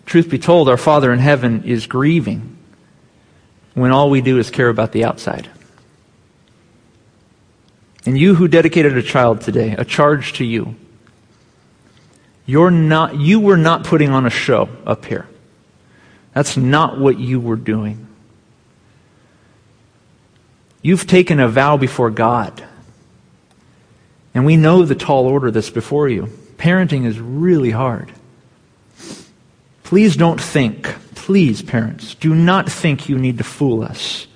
truth 0.06 0.30
be 0.30 0.38
told, 0.38 0.68
our 0.68 0.76
Father 0.76 1.12
in 1.12 1.18
heaven 1.18 1.64
is 1.64 1.86
grieving 1.86 2.56
when 3.75 3.90
all 3.90 4.08
we 4.08 4.22
do 4.22 4.38
is 4.38 4.50
care 4.50 4.70
about 4.70 4.92
the 4.92 5.04
outside. 5.04 5.50
And 8.06 8.16
you 8.16 8.36
who 8.36 8.48
dedicated 8.48 8.96
a 8.96 9.02
child 9.02 9.40
today, 9.40 9.72
a 9.72 9.84
charge 9.84 10.34
to 10.34 10.44
you. 10.44 10.76
You're 12.46 12.70
not, 12.70 13.16
you 13.16 13.40
were 13.40 13.56
not 13.56 13.84
putting 13.84 14.10
on 14.10 14.25
a 14.25 14.30
show 14.30 14.68
up 14.86 15.04
here. 15.04 15.26
That's 16.32 16.56
not 16.56 16.98
what 16.98 17.18
you 17.18 17.40
were 17.40 17.56
doing. 17.56 18.06
You've 20.82 21.06
taken 21.06 21.40
a 21.40 21.48
vow 21.48 21.76
before 21.76 22.10
God. 22.10 22.62
And 24.32 24.46
we 24.46 24.56
know 24.56 24.84
the 24.84 24.94
tall 24.94 25.26
order 25.26 25.50
that's 25.50 25.70
before 25.70 26.08
you. 26.08 26.26
Parenting 26.58 27.06
is 27.06 27.18
really 27.18 27.72
hard. 27.72 28.12
Please 29.86 30.16
don't 30.16 30.40
think, 30.40 30.92
please, 31.14 31.62
parents, 31.62 32.16
do 32.16 32.34
not 32.34 32.68
think 32.68 33.08
you 33.08 33.16
need 33.16 33.38
to 33.38 33.44
fool 33.44 33.84
us 33.84 34.26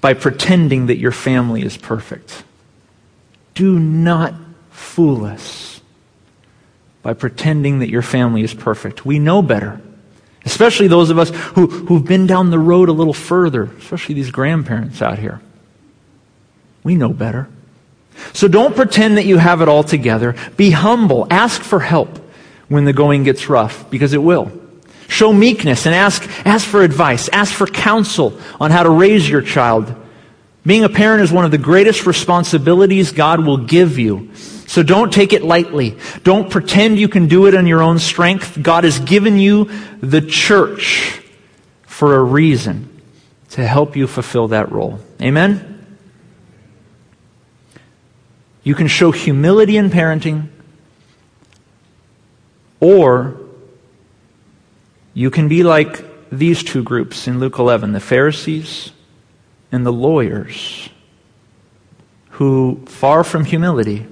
by 0.00 0.14
pretending 0.14 0.86
that 0.86 0.98
your 0.98 1.10
family 1.10 1.62
is 1.62 1.76
perfect. 1.76 2.44
Do 3.54 3.80
not 3.80 4.34
fool 4.70 5.24
us 5.24 5.80
by 7.02 7.12
pretending 7.12 7.80
that 7.80 7.90
your 7.90 8.02
family 8.02 8.44
is 8.44 8.54
perfect. 8.54 9.04
We 9.04 9.18
know 9.18 9.42
better. 9.42 9.80
Especially 10.44 10.86
those 10.86 11.10
of 11.10 11.18
us 11.18 11.30
who, 11.30 11.66
who've 11.66 12.04
been 12.04 12.28
down 12.28 12.50
the 12.50 12.58
road 12.60 12.88
a 12.88 12.92
little 12.92 13.12
further, 13.12 13.64
especially 13.64 14.14
these 14.14 14.30
grandparents 14.30 15.02
out 15.02 15.18
here. 15.18 15.40
We 16.84 16.94
know 16.94 17.08
better. 17.08 17.48
So 18.32 18.46
don't 18.46 18.76
pretend 18.76 19.16
that 19.16 19.26
you 19.26 19.38
have 19.38 19.60
it 19.60 19.66
all 19.66 19.82
together. 19.82 20.36
Be 20.56 20.70
humble. 20.70 21.26
Ask 21.30 21.62
for 21.62 21.80
help 21.80 22.16
when 22.68 22.84
the 22.84 22.92
going 22.92 23.24
gets 23.24 23.48
rough, 23.48 23.90
because 23.90 24.12
it 24.12 24.22
will. 24.22 24.60
Show 25.14 25.32
meekness 25.32 25.86
and 25.86 25.94
ask, 25.94 26.28
ask 26.44 26.66
for 26.66 26.82
advice. 26.82 27.28
Ask 27.28 27.54
for 27.54 27.68
counsel 27.68 28.36
on 28.58 28.72
how 28.72 28.82
to 28.82 28.90
raise 28.90 29.30
your 29.30 29.42
child. 29.42 29.94
Being 30.66 30.82
a 30.82 30.88
parent 30.88 31.22
is 31.22 31.30
one 31.30 31.44
of 31.44 31.52
the 31.52 31.58
greatest 31.58 32.04
responsibilities 32.04 33.12
God 33.12 33.46
will 33.46 33.58
give 33.58 33.96
you. 33.96 34.34
So 34.34 34.82
don't 34.82 35.12
take 35.12 35.32
it 35.32 35.44
lightly. 35.44 35.96
Don't 36.24 36.50
pretend 36.50 36.98
you 36.98 37.06
can 37.06 37.28
do 37.28 37.46
it 37.46 37.54
on 37.54 37.68
your 37.68 37.80
own 37.80 38.00
strength. 38.00 38.60
God 38.60 38.82
has 38.82 38.98
given 38.98 39.38
you 39.38 39.70
the 40.00 40.20
church 40.20 41.22
for 41.86 42.16
a 42.16 42.20
reason 42.20 43.00
to 43.50 43.64
help 43.64 43.94
you 43.94 44.08
fulfill 44.08 44.48
that 44.48 44.72
role. 44.72 44.98
Amen? 45.22 45.96
You 48.64 48.74
can 48.74 48.88
show 48.88 49.12
humility 49.12 49.76
in 49.76 49.90
parenting, 49.90 50.48
or 52.80 53.43
you 55.14 55.30
can 55.30 55.48
be 55.48 55.62
like 55.62 56.04
these 56.30 56.62
two 56.64 56.82
groups 56.82 57.28
in 57.28 57.38
Luke 57.38 57.58
11 57.58 57.92
the 57.92 58.00
Pharisees 58.00 58.90
and 59.70 59.86
the 59.86 59.92
lawyers, 59.92 60.88
who, 62.30 62.84
far 62.86 63.24
from 63.24 63.44
humility, 63.44 64.06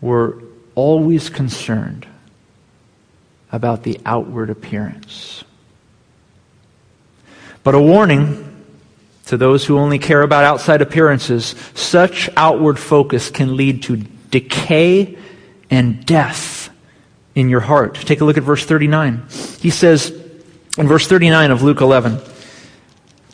were 0.00 0.42
always 0.74 1.30
concerned 1.30 2.06
about 3.50 3.82
the 3.82 4.00
outward 4.04 4.50
appearance. 4.50 5.44
But 7.62 7.74
a 7.74 7.80
warning 7.80 8.50
to 9.26 9.38
those 9.38 9.64
who 9.64 9.78
only 9.78 9.98
care 9.98 10.22
about 10.22 10.44
outside 10.44 10.82
appearances, 10.82 11.54
such 11.74 12.28
outward 12.36 12.78
focus 12.78 13.30
can 13.30 13.56
lead 13.56 13.82
to 13.84 13.96
decay 13.96 15.16
and 15.70 16.04
death 16.04 16.63
in 17.34 17.48
your 17.48 17.60
heart. 17.60 17.94
Take 17.94 18.20
a 18.20 18.24
look 18.24 18.36
at 18.36 18.42
verse 18.42 18.64
39. 18.64 19.26
He 19.60 19.70
says, 19.70 20.10
in 20.78 20.88
verse 20.88 21.06
39 21.06 21.50
of 21.50 21.62
Luke 21.62 21.80
11, 21.80 22.20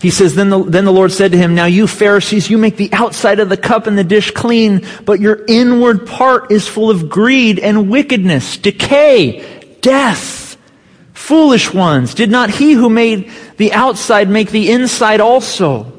he 0.01 0.11
says, 0.11 0.35
then 0.35 0.49
the, 0.49 0.63
then 0.65 0.87
the 0.87 0.93
Lord 0.93 1.13
said 1.13 1.33
to 1.33 1.39
him, 1.39 1.55
Now 1.55 1.67
you 1.67 1.87
Pharisees, 1.87 2.49
you 2.49 2.57
make 2.57 2.79
the 2.79 2.91
outside 2.93 3.39
of 3.39 3.51
the 3.51 3.57
cup 3.59 3.87
and 3.87 3.99
the 3.99 4.05
dish 4.05 4.31
clean, 4.31 4.87
but 5.05 5.21
your 5.21 5.45
inward 5.47 6.07
part 6.07 6.51
is 6.51 6.67
full 6.67 6.91
of 6.91 7.11
greed 7.11 7.59
and 7.59 7.91
wickedness, 7.91 8.57
decay, 8.57 9.77
death. 9.83 10.57
Foolish 11.13 11.73
ones, 11.73 12.15
did 12.15 12.31
not 12.31 12.49
he 12.49 12.73
who 12.73 12.89
made 12.89 13.31
the 13.59 13.75
outside 13.75 14.31
make 14.31 14.51
the 14.51 14.73
inside 14.73 15.21
also? 15.21 15.93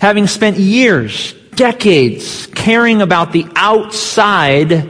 Having 0.00 0.28
spent 0.28 0.56
years, 0.56 1.34
decades, 1.54 2.46
caring 2.46 3.02
about 3.02 3.32
the 3.32 3.46
outside, 3.54 4.88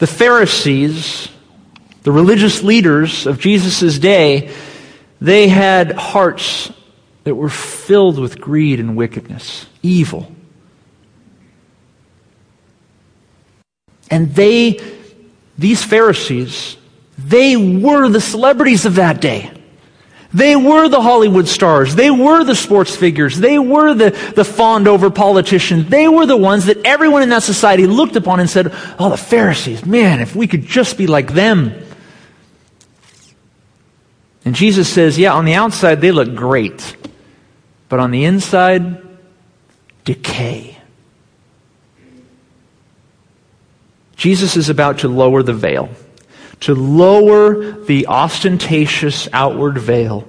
the 0.00 0.06
Pharisees, 0.06 1.28
the 2.02 2.10
religious 2.10 2.62
leaders 2.62 3.26
of 3.26 3.38
Jesus' 3.38 3.98
day, 3.98 4.50
they 5.20 5.46
had 5.46 5.92
hearts 5.92 6.72
that 7.24 7.34
were 7.34 7.50
filled 7.50 8.18
with 8.18 8.40
greed 8.40 8.80
and 8.80 8.96
wickedness, 8.96 9.66
evil. 9.82 10.34
And 14.10 14.34
they, 14.34 14.80
these 15.58 15.84
Pharisees, 15.84 16.78
they 17.18 17.56
were 17.58 18.08
the 18.08 18.22
celebrities 18.22 18.86
of 18.86 18.94
that 18.94 19.20
day. 19.20 19.52
They 20.32 20.54
were 20.54 20.88
the 20.88 21.00
Hollywood 21.00 21.48
stars. 21.48 21.96
They 21.96 22.10
were 22.10 22.44
the 22.44 22.54
sports 22.54 22.94
figures. 22.94 23.38
They 23.38 23.58
were 23.58 23.94
the, 23.94 24.10
the 24.36 24.44
fawned 24.44 24.86
over 24.86 25.10
politicians. 25.10 25.88
They 25.88 26.06
were 26.06 26.24
the 26.24 26.36
ones 26.36 26.66
that 26.66 26.78
everyone 26.84 27.22
in 27.22 27.30
that 27.30 27.42
society 27.42 27.86
looked 27.86 28.14
upon 28.14 28.38
and 28.38 28.48
said, 28.48 28.72
Oh, 28.98 29.10
the 29.10 29.16
Pharisees, 29.16 29.84
man, 29.84 30.20
if 30.20 30.36
we 30.36 30.46
could 30.46 30.64
just 30.64 30.96
be 30.96 31.08
like 31.08 31.32
them. 31.32 31.72
And 34.44 34.54
Jesus 34.54 34.88
says, 34.88 35.18
Yeah, 35.18 35.34
on 35.34 35.44
the 35.44 35.54
outside 35.54 36.00
they 36.00 36.12
look 36.12 36.36
great, 36.36 36.96
but 37.88 37.98
on 37.98 38.12
the 38.12 38.24
inside, 38.24 39.02
decay. 40.04 40.78
Jesus 44.16 44.56
is 44.56 44.68
about 44.68 44.98
to 44.98 45.08
lower 45.08 45.42
the 45.42 45.54
veil 45.54 45.88
to 46.60 46.74
lower 46.74 47.72
the 47.72 48.06
ostentatious 48.06 49.28
outward 49.32 49.78
veil. 49.78 50.28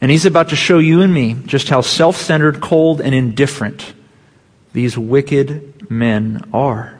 And 0.00 0.10
he's 0.10 0.26
about 0.26 0.50
to 0.50 0.56
show 0.56 0.78
you 0.78 1.02
and 1.02 1.12
me 1.12 1.34
just 1.46 1.68
how 1.68 1.80
self 1.80 2.16
centered, 2.16 2.60
cold, 2.60 3.00
and 3.00 3.14
indifferent 3.14 3.94
these 4.72 4.96
wicked 4.96 5.90
men 5.90 6.48
are. 6.52 6.98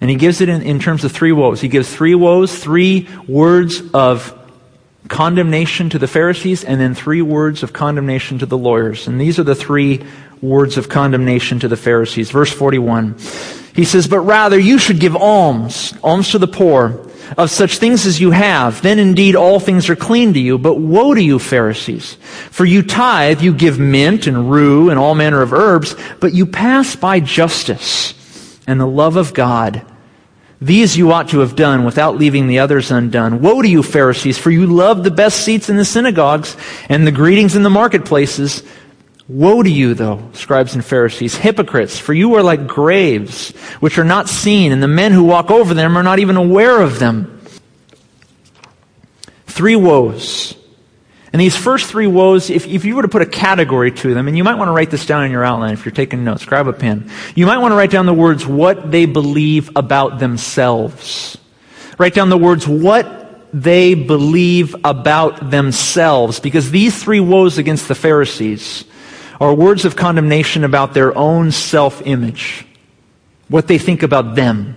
And 0.00 0.10
he 0.10 0.16
gives 0.16 0.40
it 0.40 0.48
in, 0.48 0.62
in 0.62 0.80
terms 0.80 1.04
of 1.04 1.12
three 1.12 1.32
woes. 1.32 1.60
He 1.60 1.68
gives 1.68 1.92
three 1.92 2.14
woes, 2.14 2.56
three 2.56 3.08
words 3.26 3.82
of 3.94 4.38
condemnation 5.08 5.90
to 5.90 5.98
the 5.98 6.08
Pharisees, 6.08 6.64
and 6.64 6.80
then 6.80 6.94
three 6.94 7.22
words 7.22 7.62
of 7.62 7.72
condemnation 7.72 8.38
to 8.38 8.46
the 8.46 8.58
lawyers. 8.58 9.06
And 9.06 9.20
these 9.20 9.38
are 9.38 9.44
the 9.44 9.54
three 9.54 10.04
words 10.40 10.76
of 10.76 10.88
condemnation 10.88 11.60
to 11.60 11.68
the 11.68 11.76
Pharisees. 11.76 12.30
Verse 12.30 12.52
41. 12.52 13.16
He 13.74 13.84
says, 13.84 14.08
But 14.08 14.20
rather 14.20 14.58
you 14.58 14.78
should 14.78 14.98
give 14.98 15.14
alms, 15.14 15.94
alms 16.02 16.30
to 16.30 16.38
the 16.38 16.48
poor 16.48 17.11
of 17.36 17.50
such 17.50 17.78
things 17.78 18.06
as 18.06 18.20
you 18.20 18.30
have, 18.30 18.82
then 18.82 18.98
indeed 18.98 19.36
all 19.36 19.60
things 19.60 19.88
are 19.88 19.96
clean 19.96 20.34
to 20.34 20.40
you. 20.40 20.58
But 20.58 20.76
woe 20.76 21.14
to 21.14 21.22
you, 21.22 21.38
Pharisees! 21.38 22.14
For 22.50 22.64
you 22.64 22.82
tithe, 22.82 23.42
you 23.42 23.54
give 23.54 23.78
mint 23.78 24.26
and 24.26 24.50
rue 24.50 24.90
and 24.90 24.98
all 24.98 25.14
manner 25.14 25.42
of 25.42 25.52
herbs, 25.52 25.94
but 26.20 26.32
you 26.32 26.46
pass 26.46 26.96
by 26.96 27.20
justice 27.20 28.14
and 28.66 28.80
the 28.80 28.86
love 28.86 29.16
of 29.16 29.34
God. 29.34 29.84
These 30.62 30.96
you 30.96 31.10
ought 31.10 31.30
to 31.30 31.40
have 31.40 31.56
done 31.56 31.84
without 31.84 32.18
leaving 32.18 32.46
the 32.46 32.60
others 32.60 32.92
undone. 32.92 33.42
Woe 33.42 33.62
to 33.62 33.68
you, 33.68 33.82
Pharisees, 33.82 34.38
for 34.38 34.52
you 34.52 34.64
love 34.64 35.02
the 35.02 35.10
best 35.10 35.44
seats 35.44 35.68
in 35.68 35.76
the 35.76 35.84
synagogues 35.84 36.56
and 36.88 37.04
the 37.04 37.10
greetings 37.10 37.56
in 37.56 37.64
the 37.64 37.70
marketplaces. 37.70 38.62
Woe 39.28 39.62
to 39.62 39.70
you, 39.70 39.94
though, 39.94 40.30
scribes 40.32 40.74
and 40.74 40.84
Pharisees, 40.84 41.36
hypocrites, 41.36 41.98
for 41.98 42.12
you 42.12 42.34
are 42.34 42.42
like 42.42 42.66
graves, 42.66 43.50
which 43.80 43.98
are 43.98 44.04
not 44.04 44.28
seen, 44.28 44.72
and 44.72 44.82
the 44.82 44.88
men 44.88 45.12
who 45.12 45.24
walk 45.24 45.50
over 45.50 45.74
them 45.74 45.96
are 45.96 46.02
not 46.02 46.18
even 46.18 46.36
aware 46.36 46.80
of 46.80 46.98
them. 46.98 47.40
Three 49.46 49.76
woes. 49.76 50.56
And 51.32 51.40
these 51.40 51.56
first 51.56 51.88
three 51.88 52.06
woes, 52.06 52.50
if, 52.50 52.66
if 52.66 52.84
you 52.84 52.96
were 52.96 53.02
to 53.02 53.08
put 53.08 53.22
a 53.22 53.26
category 53.26 53.90
to 53.92 54.12
them, 54.12 54.28
and 54.28 54.36
you 54.36 54.44
might 54.44 54.56
want 54.56 54.68
to 54.68 54.72
write 54.72 54.90
this 54.90 55.06
down 55.06 55.24
in 55.24 55.30
your 55.30 55.44
outline 55.44 55.72
if 55.72 55.84
you're 55.84 55.92
taking 55.92 56.24
notes, 56.24 56.44
grab 56.44 56.68
a 56.68 56.72
pen. 56.72 57.10
You 57.34 57.46
might 57.46 57.58
want 57.58 57.72
to 57.72 57.76
write 57.76 57.90
down 57.90 58.06
the 58.06 58.12
words, 58.12 58.46
what 58.46 58.90
they 58.90 59.06
believe 59.06 59.70
about 59.76 60.18
themselves. 60.18 61.38
Write 61.96 62.12
down 62.12 62.28
the 62.28 62.36
words, 62.36 62.66
what 62.68 63.48
they 63.54 63.94
believe 63.94 64.74
about 64.84 65.50
themselves. 65.50 66.40
Because 66.40 66.70
these 66.70 67.02
three 67.02 67.20
woes 67.20 67.56
against 67.56 67.88
the 67.88 67.94
Pharisees 67.94 68.84
are 69.40 69.54
words 69.54 69.84
of 69.84 69.96
condemnation 69.96 70.64
about 70.64 70.94
their 70.94 71.16
own 71.16 71.50
self-image. 71.50 72.66
What 73.48 73.68
they 73.68 73.78
think 73.78 74.02
about 74.02 74.34
them. 74.34 74.76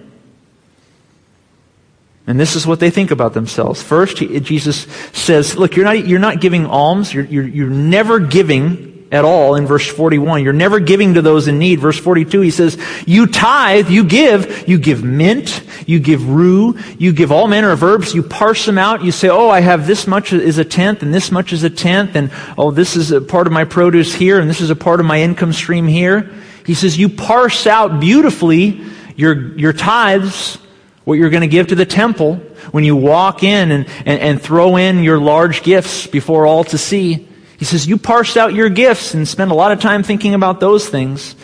And 2.28 2.40
this 2.40 2.56
is 2.56 2.66
what 2.66 2.80
they 2.80 2.90
think 2.90 3.12
about 3.12 3.34
themselves. 3.34 3.84
First, 3.84 4.18
Jesus 4.18 4.88
says, 5.14 5.56
look, 5.56 5.76
you're 5.76 5.86
not, 5.86 6.08
you're 6.08 6.20
not 6.20 6.42
giving 6.42 6.66
alms. 6.66 7.14
You're, 7.14 7.26
you're, 7.26 7.48
you're 7.48 7.70
never 7.70 8.20
giving 8.20 8.95
at 9.12 9.24
all 9.24 9.56
in 9.56 9.66
verse 9.66 9.88
41. 9.88 10.44
You're 10.44 10.54
never 10.54 10.80
giving 10.80 11.14
to 11.14 11.22
those 11.22 11.48
in 11.48 11.60
need. 11.60 11.80
Verse 11.80 12.00
42, 12.00 12.42
he 12.42 12.52
says, 12.52 12.78
you 13.06 13.28
tithe, 13.28 13.90
you 13.90 14.04
give, 14.04 14.68
you 14.68 14.78
give 14.78 15.04
mint, 15.04 15.64
you 15.86 16.00
give 16.00 16.28
rue, 16.28 16.78
you 16.98 17.14
give 17.14 17.32
all 17.32 17.48
manner 17.48 17.72
of 17.72 17.84
herbs, 17.84 18.14
you 18.14 18.24
parse 18.24 18.66
them 18.66 18.78
out, 18.78 19.04
you 19.04 19.12
say, 19.12 19.30
oh, 19.30 19.50
I 19.50 19.62
have 19.62 19.88
this 19.88 20.08
much 20.08 20.34
is 20.34 20.58
a 20.58 20.66
tenth, 20.66 21.04
and 21.04 21.14
this 21.14 21.32
much 21.32 21.54
is 21.54 21.64
a 21.64 21.70
tenth, 21.70 22.16
and 22.16 22.32
oh, 22.58 22.72
this 22.72 22.96
is 22.96 23.12
a 23.12 23.22
part 23.22 23.48
of 23.48 23.54
my 23.54 23.64
produce 23.64 24.14
here, 24.14 24.40
and 24.40 24.50
this 24.50 24.62
is 24.62 24.70
a 24.70 24.76
part 24.76 25.00
of 25.00 25.06
my 25.06 25.22
income 25.22 25.54
stream 25.54 25.88
here. 25.88 26.34
He 26.66 26.74
says, 26.74 26.98
you 26.98 27.10
parse 27.10 27.68
out 27.68 28.00
beautifully 28.00 28.84
your, 29.16 29.56
your 29.58 29.74
tithes, 29.74 30.58
what 31.04 31.14
you're 31.14 31.30
going 31.30 31.42
to 31.42 31.48
give 31.48 31.68
to 31.68 31.76
the 31.76 31.86
temple 31.86 32.38
when 32.72 32.84
you 32.84 32.96
walk 32.96 33.44
in 33.44 33.72
and, 33.72 33.86
and, 34.06 34.20
and, 34.20 34.42
throw 34.42 34.76
in 34.76 35.04
your 35.04 35.20
large 35.20 35.62
gifts 35.62 36.08
before 36.08 36.48
all 36.48 36.64
to 36.64 36.78
see. 36.80 37.28
He 37.66 37.70
says, 37.70 37.88
You 37.88 37.98
parsed 37.98 38.38
out 38.38 38.54
your 38.54 38.70
gifts 38.70 39.16
and 39.16 39.28
spend 39.28 39.50
a 39.50 39.56
lot 39.56 39.72
of 39.72 39.82
time 39.82 40.04
thinking 40.04 40.36
about 40.36 40.60
those 40.60 40.88
things, 40.88 41.36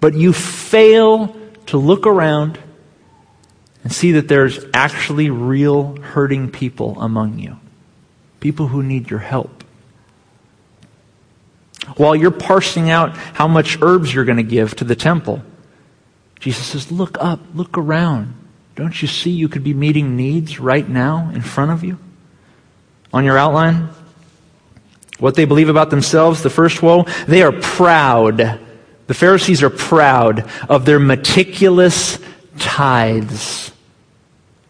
but 0.00 0.12
you 0.12 0.32
fail 0.32 1.36
to 1.66 1.78
look 1.78 2.04
around 2.04 2.58
and 3.84 3.92
see 3.92 4.10
that 4.12 4.26
there's 4.26 4.58
actually 4.74 5.30
real 5.30 5.94
hurting 6.00 6.50
people 6.50 7.00
among 7.00 7.38
you. 7.38 7.60
People 8.40 8.66
who 8.66 8.82
need 8.82 9.08
your 9.08 9.20
help. 9.20 9.62
While 11.96 12.16
you're 12.16 12.32
parsing 12.32 12.90
out 12.90 13.16
how 13.16 13.46
much 13.46 13.80
herbs 13.80 14.12
you're 14.12 14.24
going 14.24 14.38
to 14.38 14.42
give 14.42 14.74
to 14.78 14.84
the 14.84 14.96
temple, 14.96 15.44
Jesus 16.40 16.66
says, 16.66 16.90
Look 16.90 17.16
up, 17.20 17.38
look 17.54 17.78
around. 17.78 18.34
Don't 18.74 19.00
you 19.00 19.06
see 19.06 19.30
you 19.30 19.48
could 19.48 19.62
be 19.62 19.74
meeting 19.74 20.16
needs 20.16 20.58
right 20.58 20.88
now 20.88 21.30
in 21.32 21.42
front 21.42 21.70
of 21.70 21.84
you? 21.84 22.00
On 23.12 23.24
your 23.24 23.38
outline? 23.38 23.90
What 25.18 25.34
they 25.34 25.44
believe 25.44 25.68
about 25.68 25.90
themselves, 25.90 26.42
the 26.42 26.50
first 26.50 26.82
woe, 26.82 27.04
they 27.26 27.42
are 27.42 27.52
proud. 27.52 28.60
The 29.06 29.14
Pharisees 29.14 29.62
are 29.62 29.70
proud 29.70 30.48
of 30.68 30.84
their 30.84 31.00
meticulous 31.00 32.18
tithes. 32.58 33.72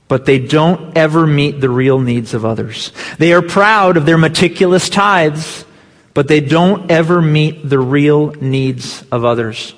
But 0.07 0.25
they 0.25 0.39
don't 0.39 0.97
ever 0.97 1.27
meet 1.27 1.61
the 1.61 1.69
real 1.69 2.01
needs 2.01 2.33
of 2.33 2.47
others. 2.47 2.93
They 3.19 3.35
are 3.35 3.43
proud 3.43 3.99
of 3.99 4.07
their 4.07 4.17
meticulous 4.17 4.89
tithes, 4.89 5.67
but 6.15 6.29
they 6.29 6.41
don't 6.41 6.91
ever 6.91 7.21
meet 7.21 7.69
the 7.69 7.79
real 7.79 8.33
needs 8.33 9.05
of 9.13 9.27
others. 9.27 9.75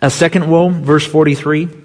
A 0.00 0.10
second 0.10 0.48
woe, 0.48 0.68
verse 0.68 1.06
43. 1.06 1.79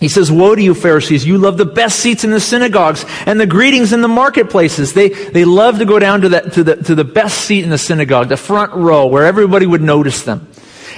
He 0.00 0.08
says, 0.08 0.30
Woe 0.30 0.54
to 0.54 0.62
you, 0.62 0.74
Pharisees! 0.74 1.26
You 1.26 1.38
love 1.38 1.58
the 1.58 1.64
best 1.64 1.98
seats 1.98 2.22
in 2.22 2.30
the 2.30 2.40
synagogues 2.40 3.04
and 3.26 3.40
the 3.40 3.46
greetings 3.46 3.92
in 3.92 4.00
the 4.00 4.08
marketplaces. 4.08 4.92
They, 4.92 5.08
they 5.08 5.44
love 5.44 5.78
to 5.78 5.84
go 5.84 5.98
down 5.98 6.20
to, 6.20 6.28
that, 6.30 6.52
to, 6.52 6.64
the, 6.64 6.76
to 6.76 6.94
the 6.94 7.04
best 7.04 7.38
seat 7.38 7.64
in 7.64 7.70
the 7.70 7.78
synagogue, 7.78 8.28
the 8.28 8.36
front 8.36 8.72
row, 8.74 9.06
where 9.06 9.26
everybody 9.26 9.66
would 9.66 9.82
notice 9.82 10.22
them. 10.22 10.46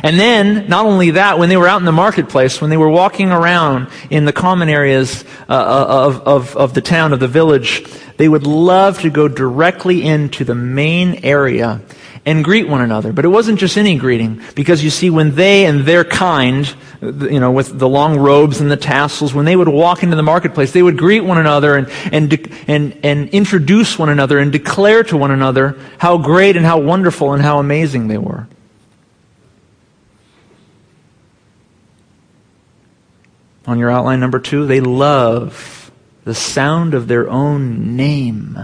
And 0.02 0.18
then, 0.18 0.68
not 0.68 0.86
only 0.86 1.12
that, 1.12 1.38
when 1.38 1.48
they 1.48 1.56
were 1.56 1.68
out 1.68 1.80
in 1.80 1.84
the 1.84 1.92
marketplace, 1.92 2.60
when 2.60 2.70
they 2.70 2.76
were 2.76 2.88
walking 2.88 3.30
around 3.30 3.88
in 4.08 4.24
the 4.24 4.32
common 4.32 4.68
areas 4.68 5.24
uh, 5.48 5.52
uh 5.52 5.86
of, 6.06 6.20
of, 6.26 6.56
of 6.56 6.74
the 6.74 6.80
town, 6.80 7.12
of 7.12 7.20
the 7.20 7.28
village, 7.28 7.84
they 8.16 8.28
would 8.28 8.46
love 8.46 9.00
to 9.00 9.10
go 9.10 9.28
directly 9.28 10.02
into 10.02 10.44
the 10.44 10.54
main 10.54 11.24
area 11.24 11.80
and 12.24 12.44
greet 12.44 12.68
one 12.68 12.80
another. 12.80 13.12
But 13.12 13.24
it 13.24 13.28
wasn't 13.28 13.58
just 13.58 13.76
any 13.76 13.96
greeting, 13.96 14.42
because 14.54 14.84
you 14.84 14.90
see, 14.90 15.10
when 15.10 15.34
they 15.34 15.66
and 15.66 15.80
their 15.80 16.04
kind, 16.04 16.72
you 17.02 17.40
know, 17.40 17.50
with 17.50 17.78
the 17.78 17.88
long 17.88 18.18
robes 18.18 18.60
and 18.60 18.70
the 18.70 18.76
tassels, 18.76 19.32
when 19.32 19.46
they 19.46 19.56
would 19.56 19.68
walk 19.68 20.02
into 20.02 20.16
the 20.16 20.22
marketplace, 20.22 20.72
they 20.72 20.82
would 20.82 20.98
greet 20.98 21.20
one 21.20 21.38
another 21.38 21.76
and, 21.76 21.88
and, 22.12 22.52
and, 22.68 22.98
and 23.02 23.28
introduce 23.30 23.98
one 23.98 24.10
another 24.10 24.38
and 24.38 24.52
declare 24.52 25.02
to 25.04 25.16
one 25.16 25.30
another 25.30 25.78
how 25.98 26.18
great 26.18 26.56
and 26.56 26.66
how 26.66 26.78
wonderful 26.78 27.32
and 27.32 27.42
how 27.42 27.58
amazing 27.58 28.08
they 28.08 28.18
were. 28.18 28.46
On 33.66 33.78
your 33.78 33.90
outline 33.90 34.20
number 34.20 34.40
two, 34.40 34.66
they 34.66 34.80
love 34.80 35.90
the 36.24 36.34
sound 36.34 36.92
of 36.92 37.08
their 37.08 37.30
own 37.30 37.96
name, 37.96 38.58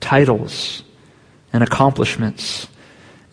titles, 0.00 0.82
and 1.52 1.62
accomplishments 1.62 2.66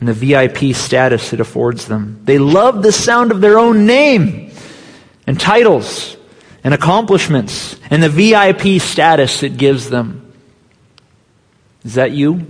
and 0.02 0.10
the 0.10 0.14
VIP 0.14 0.76
status 0.76 1.32
it 1.32 1.40
affords 1.40 1.86
them. 1.86 2.20
They 2.26 2.40
love 2.40 2.82
the 2.82 2.92
sound 2.92 3.32
of 3.32 3.40
their 3.40 3.60
own 3.60 3.86
name 3.86 4.52
and 5.28 5.40
titles 5.40 6.18
and 6.64 6.74
accomplishments 6.74 7.80
and 7.92 8.02
the 8.02 8.10
VIP 8.10 8.82
status 8.82 9.44
it 9.44 9.58
gives 9.58 9.90
them. 9.92 10.34
Is 11.86 11.94
that 11.94 12.12
you? 12.12 12.48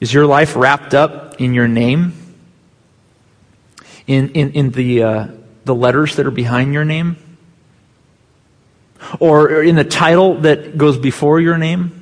Is 0.00 0.14
your 0.14 0.24
life 0.24 0.54
wrapped 0.54 0.94
up 0.94 1.40
in 1.40 1.52
your 1.52 1.66
name? 1.66 2.14
In, 4.06 4.30
in, 4.30 4.52
in 4.52 4.70
the, 4.70 5.02
uh, 5.02 5.26
the 5.64 5.74
letters 5.74 6.16
that 6.16 6.26
are 6.26 6.32
behind 6.32 6.72
your 6.72 6.84
name? 6.84 7.16
Or 9.18 9.62
in 9.62 9.74
the 9.74 9.84
title 9.84 10.36
that 10.42 10.78
goes 10.78 10.96
before 10.96 11.40
your 11.40 11.58
name? 11.58 12.01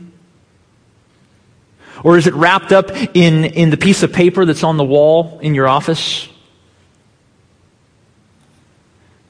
Or 2.03 2.17
is 2.17 2.27
it 2.27 2.35
wrapped 2.35 2.73
up 2.73 2.91
in, 3.15 3.45
in 3.45 3.71
the 3.71 3.77
piece 3.77 4.03
of 4.03 4.13
paper 4.13 4.45
that's 4.45 4.65
on 4.65 4.77
the 4.77 4.85
wall 4.85 5.39
in 5.41 5.55
your 5.55 5.69
office? 5.69 6.29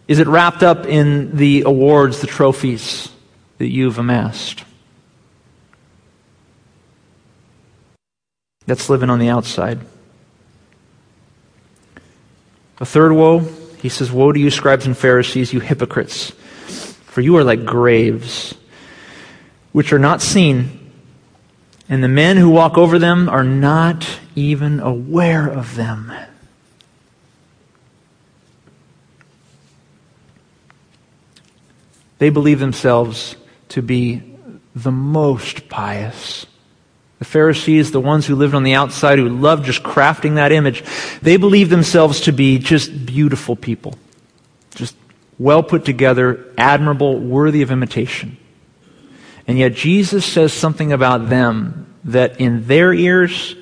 Is 0.06 0.18
it 0.18 0.26
wrapped 0.26 0.62
up 0.62 0.87
in 0.87 1.37
the 1.37 1.62
awards, 1.62 2.20
the 2.20 2.26
trophies 2.26 3.09
that 3.59 3.68
you've 3.68 3.98
amassed? 3.98 4.64
That's 8.66 8.88
living 8.88 9.11
on 9.11 9.18
the 9.18 9.28
outside. 9.28 9.80
A 12.80 12.87
third 12.87 13.12
woe, 13.12 13.40
he 13.80 13.88
says, 13.88 14.11
Woe 14.11 14.33
to 14.33 14.38
you, 14.38 14.50
scribes 14.50 14.87
and 14.87 14.96
Pharisees, 14.96 15.52
you 15.52 15.61
hypocrites, 15.61 16.30
for 17.06 17.20
you 17.20 17.37
are 17.37 17.44
like 17.44 17.64
graves, 17.64 18.54
which 19.72 19.92
are 19.92 19.98
not 19.98 20.22
seen 20.22 20.79
and 21.90 22.05
the 22.05 22.09
men 22.09 22.37
who 22.37 22.48
walk 22.48 22.79
over 22.79 23.00
them 23.00 23.29
are 23.29 23.42
not 23.42 24.07
even 24.37 24.79
aware 24.79 25.48
of 25.48 25.74
them. 25.74 26.12
They 32.18 32.31
believe 32.31 32.61
themselves 32.61 33.35
to 33.70 33.83
be 33.83 34.22
the 34.76 34.92
most 34.92 35.68
pious. 35.68 36.46
The 37.18 37.24
Pharisees, 37.24 37.90
the 37.90 38.00
ones 38.00 38.24
who 38.24 38.37
lived 38.37 38.55
on 38.55 38.62
the 38.62 38.74
outside, 38.74 39.18
who 39.18 39.29
loved 39.29 39.64
just 39.64 39.83
crafting 39.83 40.37
that 40.37 40.53
image, 40.53 40.85
they 41.22 41.38
believe 41.38 41.70
themselves 41.70 42.20
to 42.22 42.33
be 42.33 42.59
just 42.59 43.05
beautiful 43.05 43.57
people. 43.57 43.98
Just 44.76 44.94
well 45.40 45.64
put 45.64 45.85
together, 45.85 46.46
admirable, 46.57 47.18
worthy 47.18 47.62
of 47.62 47.72
imitation. 47.72 48.37
And 49.46 49.59
yet 49.59 49.74
Jesus 49.74 50.24
says 50.24 50.53
something 50.53 50.92
about 50.92 51.29
them 51.29 51.94
that 52.05 52.40
in 52.40 52.66
their 52.66 52.92
ears 52.92 53.57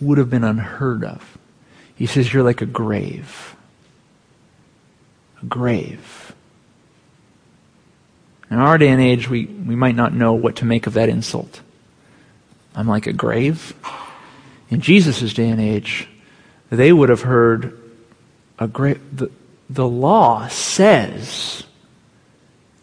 would 0.00 0.18
have 0.18 0.30
been 0.30 0.44
unheard 0.44 1.04
of. 1.04 1.38
He 1.96 2.06
says, 2.06 2.32
You're 2.32 2.42
like 2.42 2.60
a 2.60 2.66
grave. 2.66 3.56
A 5.42 5.46
grave. 5.46 6.34
In 8.50 8.58
our 8.58 8.76
day 8.76 8.88
and 8.88 9.00
age, 9.00 9.28
we, 9.28 9.46
we 9.46 9.74
might 9.74 9.94
not 9.94 10.12
know 10.12 10.34
what 10.34 10.56
to 10.56 10.64
make 10.64 10.86
of 10.86 10.94
that 10.94 11.08
insult. 11.08 11.62
I'm 12.74 12.88
like 12.88 13.06
a 13.06 13.12
grave. 13.12 13.74
In 14.68 14.80
Jesus' 14.80 15.32
day 15.32 15.48
and 15.48 15.60
age, 15.60 16.08
they 16.70 16.92
would 16.92 17.08
have 17.08 17.22
heard 17.22 17.78
a 18.58 18.68
grave. 18.68 19.00
The, 19.16 19.30
the 19.68 19.88
law 19.88 20.48
says 20.48 21.64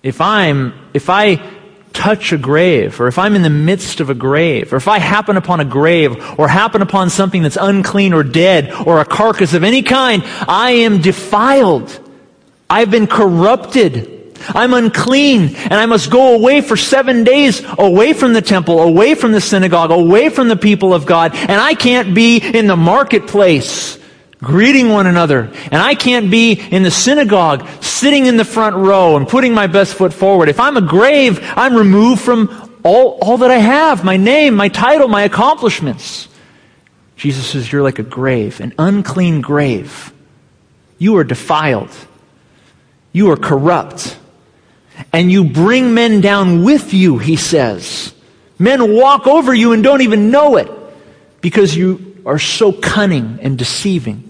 if 0.02 0.22
I'm, 0.22 0.74
if 0.94 1.10
I 1.10 1.36
touch 1.94 2.32
a 2.32 2.38
grave, 2.38 3.00
or 3.00 3.08
if 3.08 3.18
I'm 3.20 3.36
in 3.36 3.42
the 3.42 3.50
midst 3.50 4.00
of 4.00 4.10
a 4.10 4.14
grave, 4.14 4.72
or 4.72 4.78
if 4.78 4.88
I 4.88 5.00
happen 5.00 5.38
upon 5.38 5.60
a 5.60 5.66
grave, 5.66 6.40
or 6.40 6.48
happen 6.48 6.82
upon 6.82 7.10
something 7.10 7.44
that's 7.44 7.58
unclean 7.60 8.14
or 8.14 8.24
dead, 8.24 8.72
or 8.72 9.00
a 9.00 9.06
carcass 9.06 9.54
of 9.54 9.64
any 9.64 9.82
kind, 9.82 10.24
I 10.26 10.72
am 10.72 11.02
defiled. 11.02 12.00
I've 12.70 12.92
been 12.92 13.08
corrupted. 13.08 14.18
I'm 14.48 14.74
unclean 14.74 15.56
and 15.56 15.74
I 15.74 15.86
must 15.86 16.10
go 16.10 16.36
away 16.36 16.62
for 16.62 16.78
seven 16.78 17.26
days 17.26 17.62
away 17.78 18.14
from 18.14 18.32
the 18.32 18.42
temple, 18.42 18.80
away 18.80 19.14
from 19.14 19.34
the 19.34 19.42
synagogue, 19.42 19.92
away 19.92 20.30
from 20.30 20.48
the 20.48 20.56
people 20.56 20.94
of 20.94 21.06
God. 21.06 21.36
And 21.36 21.52
I 21.52 21.74
can't 21.74 22.16
be 22.16 22.38
in 22.38 22.68
the 22.68 22.78
marketplace 22.78 23.99
greeting 24.42 24.90
one 24.90 25.08
another. 25.08 25.52
And 25.72 25.76
I 25.76 25.96
can't 25.96 26.32
be 26.32 26.54
in 26.54 26.84
the 26.84 26.92
synagogue 26.92 27.68
sitting 27.82 28.26
in 28.26 28.38
the 28.38 28.46
front 28.46 28.76
row 28.76 29.18
and 29.18 29.28
putting 29.28 29.54
my 29.54 29.68
best 29.68 29.94
foot 29.94 30.14
forward. 30.14 30.50
If 30.50 30.60
I'm 30.60 30.78
a 30.78 30.82
grave, 30.82 31.40
I'm 31.42 31.76
removed 31.76 32.22
from 32.22 32.80
all, 32.84 33.20
all 33.22 33.38
that 33.40 33.52
I 33.52 33.58
have, 33.58 34.04
my 34.04 34.18
name, 34.18 34.56
my 34.56 34.70
title, 34.70 35.08
my 35.08 35.24
accomplishments. 35.24 36.28
Jesus 37.18 37.48
says, 37.48 37.70
you're 37.70 37.84
like 37.84 38.00
a 38.00 38.04
grave, 38.04 38.62
an 38.62 38.74
unclean 38.80 39.42
grave. 39.42 40.14
You 40.98 41.18
are 41.18 41.26
defiled. 41.26 41.92
You 43.12 43.32
are 43.32 43.38
corrupt. 43.38 44.18
And 45.12 45.32
you 45.32 45.44
bring 45.44 45.94
men 45.94 46.22
down 46.22 46.64
with 46.64 46.94
you, 46.94 47.18
he 47.18 47.36
says. 47.36 48.14
Men 48.58 48.94
walk 48.94 49.28
over 49.28 49.54
you 49.54 49.74
and 49.74 49.84
don't 49.84 50.02
even 50.02 50.32
know 50.32 50.56
it 50.58 50.72
because 51.42 51.76
you 51.76 52.22
are 52.26 52.40
so 52.40 52.72
cunning 52.72 53.40
and 53.42 53.58
deceiving. 53.58 54.29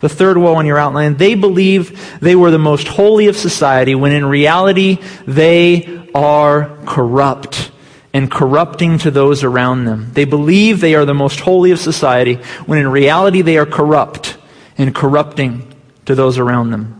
The 0.00 0.08
third 0.08 0.38
woe 0.38 0.54
on 0.54 0.66
your 0.66 0.78
outline, 0.78 1.16
they 1.16 1.34
believe 1.34 2.20
they 2.20 2.36
were 2.36 2.50
the 2.50 2.58
most 2.58 2.86
holy 2.86 3.26
of 3.26 3.36
society 3.36 3.94
when 3.94 4.12
in 4.12 4.24
reality 4.24 4.98
they 5.26 6.06
are 6.14 6.78
corrupt 6.86 7.72
and 8.12 8.30
corrupting 8.30 8.98
to 8.98 9.10
those 9.10 9.44
around 9.44 9.84
them. 9.84 10.10
They 10.12 10.24
believe 10.24 10.80
they 10.80 10.94
are 10.94 11.04
the 11.04 11.14
most 11.14 11.40
holy 11.40 11.72
of 11.72 11.78
society 11.78 12.34
when 12.66 12.78
in 12.78 12.88
reality 12.88 13.42
they 13.42 13.58
are 13.58 13.66
corrupt 13.66 14.36
and 14.76 14.94
corrupting 14.94 15.74
to 16.06 16.14
those 16.14 16.38
around 16.38 16.70
them. 16.70 16.94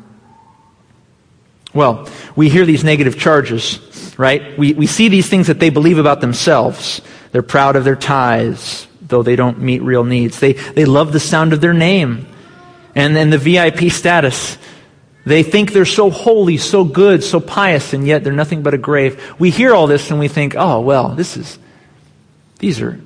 Well, 1.72 2.08
we 2.34 2.48
hear 2.48 2.66
these 2.66 2.82
negative 2.82 3.18
charges, 3.18 3.78
right? 4.18 4.58
We, 4.58 4.74
we 4.74 4.86
see 4.86 5.08
these 5.08 5.28
things 5.28 5.46
that 5.46 5.60
they 5.60 5.70
believe 5.70 5.98
about 5.98 6.20
themselves. 6.20 7.00
They're 7.30 7.42
proud 7.42 7.76
of 7.76 7.84
their 7.84 7.96
tithes, 7.96 8.88
though 9.00 9.22
they 9.22 9.36
don't 9.36 9.60
meet 9.60 9.82
real 9.82 10.02
needs. 10.04 10.40
They, 10.40 10.54
they 10.54 10.84
love 10.84 11.12
the 11.12 11.20
sound 11.20 11.52
of 11.52 11.60
their 11.60 11.74
name 11.74 12.26
and 12.94 13.14
then 13.14 13.30
the 13.30 13.38
VIP 13.38 13.90
status. 13.90 14.58
They 15.24 15.42
think 15.42 15.72
they're 15.72 15.84
so 15.84 16.10
holy, 16.10 16.56
so 16.56 16.84
good, 16.84 17.22
so 17.22 17.38
pious, 17.38 17.92
and 17.92 18.06
yet 18.06 18.24
they're 18.24 18.32
nothing 18.32 18.62
but 18.62 18.72
a 18.72 18.78
grave. 18.78 19.38
We 19.38 19.50
hear 19.50 19.74
all 19.74 19.86
this 19.86 20.10
and 20.10 20.18
we 20.18 20.28
think, 20.28 20.54
oh, 20.56 20.80
well, 20.80 21.10
this 21.10 21.36
is, 21.36 21.58
these 22.58 22.80
are, 22.80 22.98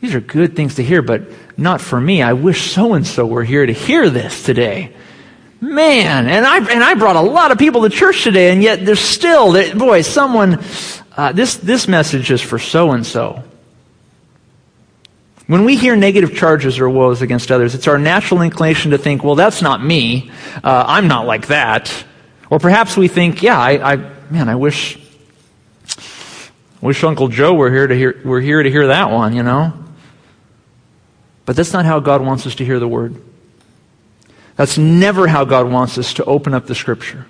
these 0.00 0.14
are 0.14 0.20
good 0.20 0.54
things 0.54 0.76
to 0.76 0.84
hear, 0.84 1.02
but 1.02 1.22
not 1.56 1.80
for 1.80 2.00
me. 2.00 2.22
I 2.22 2.34
wish 2.34 2.70
so 2.70 2.94
and 2.94 3.06
so 3.06 3.26
were 3.26 3.42
here 3.42 3.66
to 3.66 3.72
hear 3.72 4.08
this 4.10 4.44
today. 4.44 4.94
Man, 5.60 6.28
and 6.28 6.46
I, 6.46 6.58
and 6.58 6.84
I 6.84 6.94
brought 6.94 7.16
a 7.16 7.20
lot 7.20 7.50
of 7.50 7.58
people 7.58 7.82
to 7.82 7.88
church 7.88 8.22
today, 8.22 8.52
and 8.52 8.62
yet 8.62 8.84
there's 8.84 9.00
still, 9.00 9.52
boy, 9.76 10.02
someone, 10.02 10.62
uh, 11.16 11.32
this, 11.32 11.56
this 11.56 11.88
message 11.88 12.30
is 12.30 12.42
for 12.42 12.58
so 12.58 12.92
and 12.92 13.04
so. 13.04 13.42
When 15.46 15.64
we 15.64 15.76
hear 15.76 15.94
negative 15.94 16.34
charges 16.34 16.80
or 16.80 16.90
woes 16.90 17.22
against 17.22 17.52
others, 17.52 17.74
it's 17.74 17.86
our 17.86 17.98
natural 17.98 18.42
inclination 18.42 18.90
to 18.90 18.98
think, 18.98 19.22
well, 19.22 19.36
that's 19.36 19.62
not 19.62 19.82
me. 19.82 20.30
Uh, 20.62 20.84
I'm 20.86 21.06
not 21.06 21.26
like 21.26 21.48
that. 21.48 22.04
Or 22.50 22.58
perhaps 22.58 22.96
we 22.96 23.06
think, 23.06 23.42
yeah, 23.42 23.58
I, 23.58 23.92
I 23.92 23.96
man, 24.28 24.48
I 24.48 24.56
wish, 24.56 24.98
wish 26.80 27.02
Uncle 27.04 27.28
Joe 27.28 27.54
were 27.54 27.70
here 27.70 27.86
to 27.86 27.94
hear, 27.94 28.20
were 28.24 28.40
here 28.40 28.62
to 28.62 28.70
hear 28.70 28.88
that 28.88 29.10
one, 29.10 29.36
you 29.36 29.44
know? 29.44 29.72
But 31.44 31.54
that's 31.54 31.72
not 31.72 31.84
how 31.84 32.00
God 32.00 32.22
wants 32.22 32.44
us 32.46 32.56
to 32.56 32.64
hear 32.64 32.80
the 32.80 32.88
word. 32.88 33.22
That's 34.56 34.78
never 34.78 35.28
how 35.28 35.44
God 35.44 35.70
wants 35.70 35.96
us 35.96 36.14
to 36.14 36.24
open 36.24 36.54
up 36.54 36.66
the 36.66 36.74
scripture. 36.74 37.26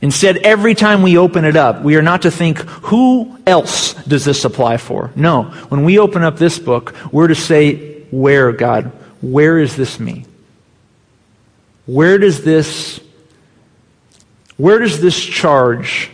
Instead, 0.00 0.36
every 0.38 0.74
time 0.74 1.02
we 1.02 1.18
open 1.18 1.44
it 1.44 1.56
up, 1.56 1.82
we 1.82 1.96
are 1.96 2.02
not 2.02 2.22
to 2.22 2.30
think, 2.30 2.58
who 2.58 3.36
else 3.46 3.94
does 4.04 4.24
this 4.24 4.44
apply 4.44 4.76
for? 4.76 5.10
No. 5.16 5.44
When 5.68 5.84
we 5.84 5.98
open 5.98 6.22
up 6.22 6.36
this 6.36 6.58
book, 6.58 6.94
we're 7.12 7.28
to 7.28 7.34
say, 7.34 8.02
where, 8.10 8.52
God? 8.52 8.92
Where 9.20 9.58
is 9.58 9.74
this 9.74 9.98
me? 9.98 10.24
Where 11.86 12.18
does 12.18 12.44
this, 12.44 13.00
where 14.56 14.78
does 14.78 15.00
this 15.00 15.18
charge 15.18 16.10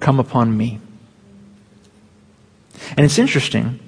come 0.00 0.18
upon 0.18 0.56
me? 0.56 0.80
And 2.96 3.06
it's 3.06 3.18
interesting 3.18 3.78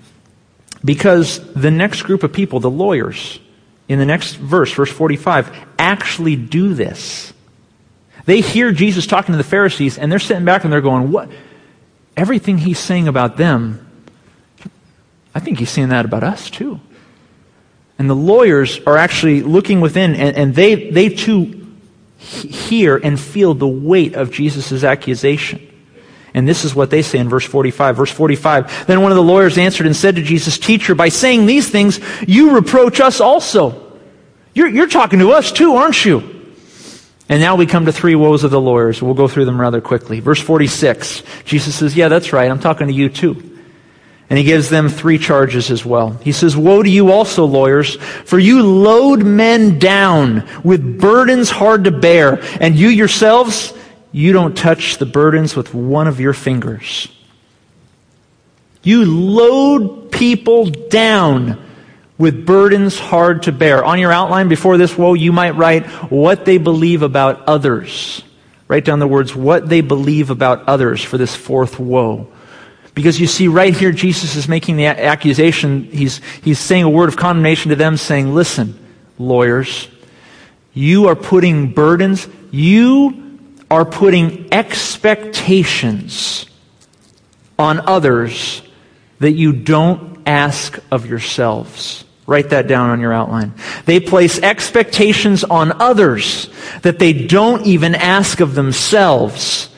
because 0.84 1.52
the 1.54 1.70
next 1.70 2.02
group 2.02 2.22
of 2.22 2.32
people, 2.32 2.60
the 2.60 2.70
lawyers, 2.70 3.40
in 3.88 3.98
the 3.98 4.06
next 4.06 4.34
verse, 4.34 4.72
verse 4.72 4.90
45, 4.90 5.50
actually 5.78 6.36
do 6.36 6.74
this. 6.74 7.33
They 8.26 8.40
hear 8.40 8.72
Jesus 8.72 9.06
talking 9.06 9.32
to 9.32 9.36
the 9.36 9.44
Pharisees, 9.44 9.98
and 9.98 10.10
they're 10.10 10.18
sitting 10.18 10.44
back 10.44 10.64
and 10.64 10.72
they're 10.72 10.80
going, 10.80 11.10
What? 11.10 11.30
Everything 12.16 12.58
he's 12.58 12.78
saying 12.78 13.08
about 13.08 13.36
them, 13.36 13.86
I 15.34 15.40
think 15.40 15.58
he's 15.58 15.70
saying 15.70 15.88
that 15.88 16.04
about 16.04 16.22
us 16.22 16.48
too. 16.48 16.80
And 17.98 18.08
the 18.08 18.14
lawyers 18.14 18.80
are 18.86 18.96
actually 18.96 19.42
looking 19.42 19.80
within, 19.80 20.14
and, 20.14 20.36
and 20.36 20.54
they, 20.54 20.90
they 20.90 21.08
too 21.08 21.64
hear 22.18 22.96
and 22.96 23.18
feel 23.18 23.54
the 23.54 23.68
weight 23.68 24.14
of 24.14 24.30
Jesus' 24.30 24.84
accusation. 24.84 25.70
And 26.32 26.48
this 26.48 26.64
is 26.64 26.74
what 26.74 26.90
they 26.90 27.02
say 27.02 27.18
in 27.18 27.28
verse 27.28 27.44
45. 27.44 27.96
Verse 27.96 28.10
45 28.10 28.86
Then 28.86 29.02
one 29.02 29.12
of 29.12 29.16
the 29.16 29.22
lawyers 29.22 29.56
answered 29.56 29.86
and 29.86 29.94
said 29.94 30.16
to 30.16 30.22
Jesus, 30.22 30.58
Teacher, 30.58 30.94
by 30.94 31.08
saying 31.08 31.46
these 31.46 31.68
things, 31.68 32.00
you 32.26 32.56
reproach 32.56 33.00
us 33.00 33.20
also. 33.20 33.80
You're, 34.52 34.68
you're 34.68 34.88
talking 34.88 35.20
to 35.20 35.32
us 35.32 35.52
too, 35.52 35.74
aren't 35.74 36.04
you? 36.04 36.33
And 37.28 37.40
now 37.40 37.56
we 37.56 37.66
come 37.66 37.86
to 37.86 37.92
three 37.92 38.14
woes 38.14 38.44
of 38.44 38.50
the 38.50 38.60
lawyers. 38.60 39.00
We'll 39.00 39.14
go 39.14 39.28
through 39.28 39.46
them 39.46 39.60
rather 39.60 39.80
quickly. 39.80 40.20
Verse 40.20 40.40
46, 40.40 41.22
Jesus 41.44 41.74
says, 41.74 41.96
Yeah, 41.96 42.08
that's 42.08 42.32
right. 42.32 42.50
I'm 42.50 42.60
talking 42.60 42.88
to 42.88 42.92
you 42.92 43.08
too. 43.08 43.50
And 44.30 44.38
he 44.38 44.44
gives 44.44 44.70
them 44.70 44.88
three 44.88 45.18
charges 45.18 45.70
as 45.70 45.84
well. 45.84 46.10
He 46.10 46.32
says, 46.32 46.56
Woe 46.56 46.82
to 46.82 46.88
you 46.88 47.10
also, 47.12 47.44
lawyers, 47.44 47.96
for 47.96 48.38
you 48.38 48.62
load 48.62 49.22
men 49.22 49.78
down 49.78 50.48
with 50.62 51.00
burdens 51.00 51.50
hard 51.50 51.84
to 51.84 51.90
bear, 51.90 52.42
and 52.60 52.74
you 52.74 52.88
yourselves, 52.88 53.74
you 54.12 54.32
don't 54.32 54.56
touch 54.56 54.98
the 54.98 55.06
burdens 55.06 55.56
with 55.56 55.74
one 55.74 56.06
of 56.06 56.20
your 56.20 56.32
fingers. 56.32 57.08
You 58.82 59.04
load 59.04 60.12
people 60.12 60.66
down 60.66 61.62
with 62.16 62.46
burdens 62.46 62.98
hard 62.98 63.44
to 63.44 63.52
bear. 63.52 63.84
On 63.84 63.98
your 63.98 64.12
outline 64.12 64.48
before 64.48 64.76
this 64.76 64.96
woe, 64.96 65.14
you 65.14 65.32
might 65.32 65.56
write 65.56 65.86
what 66.10 66.44
they 66.44 66.58
believe 66.58 67.02
about 67.02 67.44
others. 67.46 68.22
Write 68.68 68.84
down 68.84 68.98
the 68.98 69.06
words, 69.06 69.34
what 69.34 69.68
they 69.68 69.80
believe 69.80 70.30
about 70.30 70.68
others 70.68 71.02
for 71.02 71.18
this 71.18 71.34
fourth 71.34 71.78
woe. 71.78 72.28
Because 72.94 73.20
you 73.20 73.26
see, 73.26 73.48
right 73.48 73.76
here, 73.76 73.90
Jesus 73.90 74.36
is 74.36 74.48
making 74.48 74.76
the 74.76 74.86
accusation. 74.86 75.84
He's, 75.84 76.20
he's 76.42 76.60
saying 76.60 76.84
a 76.84 76.88
word 76.88 77.08
of 77.08 77.16
condemnation 77.16 77.70
to 77.70 77.76
them, 77.76 77.96
saying, 77.96 78.32
Listen, 78.32 78.78
lawyers, 79.18 79.88
you 80.72 81.08
are 81.08 81.16
putting 81.16 81.72
burdens, 81.72 82.28
you 82.52 83.40
are 83.70 83.84
putting 83.84 84.52
expectations 84.52 86.46
on 87.58 87.80
others 87.80 88.62
that 89.18 89.32
you 89.32 89.52
don't 89.52 90.22
ask 90.26 90.78
of 90.90 91.06
yourselves. 91.06 92.03
Write 92.26 92.50
that 92.50 92.66
down 92.66 92.90
on 92.90 93.00
your 93.00 93.12
outline. 93.12 93.52
They 93.84 94.00
place 94.00 94.38
expectations 94.38 95.44
on 95.44 95.80
others 95.80 96.48
that 96.82 96.98
they 96.98 97.12
don't 97.12 97.66
even 97.66 97.94
ask 97.94 98.40
of 98.40 98.54
themselves, 98.54 99.68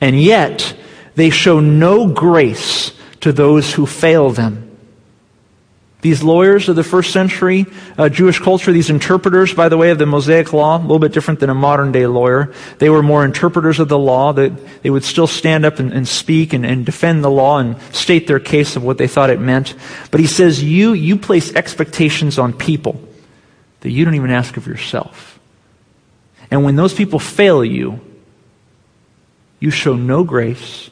and 0.00 0.20
yet 0.20 0.76
they 1.16 1.30
show 1.30 1.58
no 1.58 2.06
grace 2.06 2.92
to 3.20 3.32
those 3.32 3.72
who 3.72 3.86
fail 3.86 4.30
them. 4.30 4.65
These 6.06 6.22
lawyers 6.22 6.68
of 6.68 6.76
the 6.76 6.84
first 6.84 7.12
century 7.12 7.66
uh, 7.98 8.08
Jewish 8.08 8.38
culture, 8.38 8.70
these 8.70 8.90
interpreters, 8.90 9.52
by 9.52 9.68
the 9.68 9.76
way, 9.76 9.90
of 9.90 9.98
the 9.98 10.06
Mosaic 10.06 10.52
law, 10.52 10.78
a 10.78 10.78
little 10.78 11.00
bit 11.00 11.10
different 11.10 11.40
than 11.40 11.50
a 11.50 11.54
modern 11.54 11.90
day 11.90 12.06
lawyer. 12.06 12.54
They 12.78 12.88
were 12.88 13.02
more 13.02 13.24
interpreters 13.24 13.80
of 13.80 13.88
the 13.88 13.98
law. 13.98 14.32
That 14.32 14.52
they 14.84 14.90
would 14.90 15.02
still 15.02 15.26
stand 15.26 15.64
up 15.64 15.80
and, 15.80 15.92
and 15.92 16.06
speak 16.06 16.52
and, 16.52 16.64
and, 16.64 16.86
defend 16.86 17.24
the 17.24 17.28
law 17.28 17.58
and 17.58 17.82
state 17.92 18.28
their 18.28 18.38
case 18.38 18.76
of 18.76 18.84
what 18.84 18.98
they 18.98 19.08
thought 19.08 19.30
it 19.30 19.40
meant. 19.40 19.74
But 20.12 20.20
he 20.20 20.28
says, 20.28 20.62
you, 20.62 20.92
you 20.92 21.16
place 21.16 21.52
expectations 21.56 22.38
on 22.38 22.52
people 22.52 23.02
that 23.80 23.90
you 23.90 24.04
don't 24.04 24.14
even 24.14 24.30
ask 24.30 24.56
of 24.56 24.68
yourself. 24.68 25.40
And 26.52 26.62
when 26.62 26.76
those 26.76 26.94
people 26.94 27.18
fail 27.18 27.64
you, 27.64 27.98
you 29.58 29.72
show 29.72 29.96
no 29.96 30.22
grace. 30.22 30.88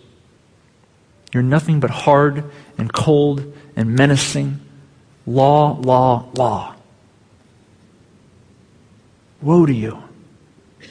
You're 1.33 1.45
nothing 1.45 1.79
but 1.79 1.91
hard 1.91 2.51
and 2.77 2.93
cold 2.93 3.55
and 3.77 3.95
menacing 3.95 4.59
Law, 5.27 5.79
law, 5.81 6.29
law. 6.35 6.75
Woe 9.41 9.67
to 9.67 9.73
you. 9.73 10.03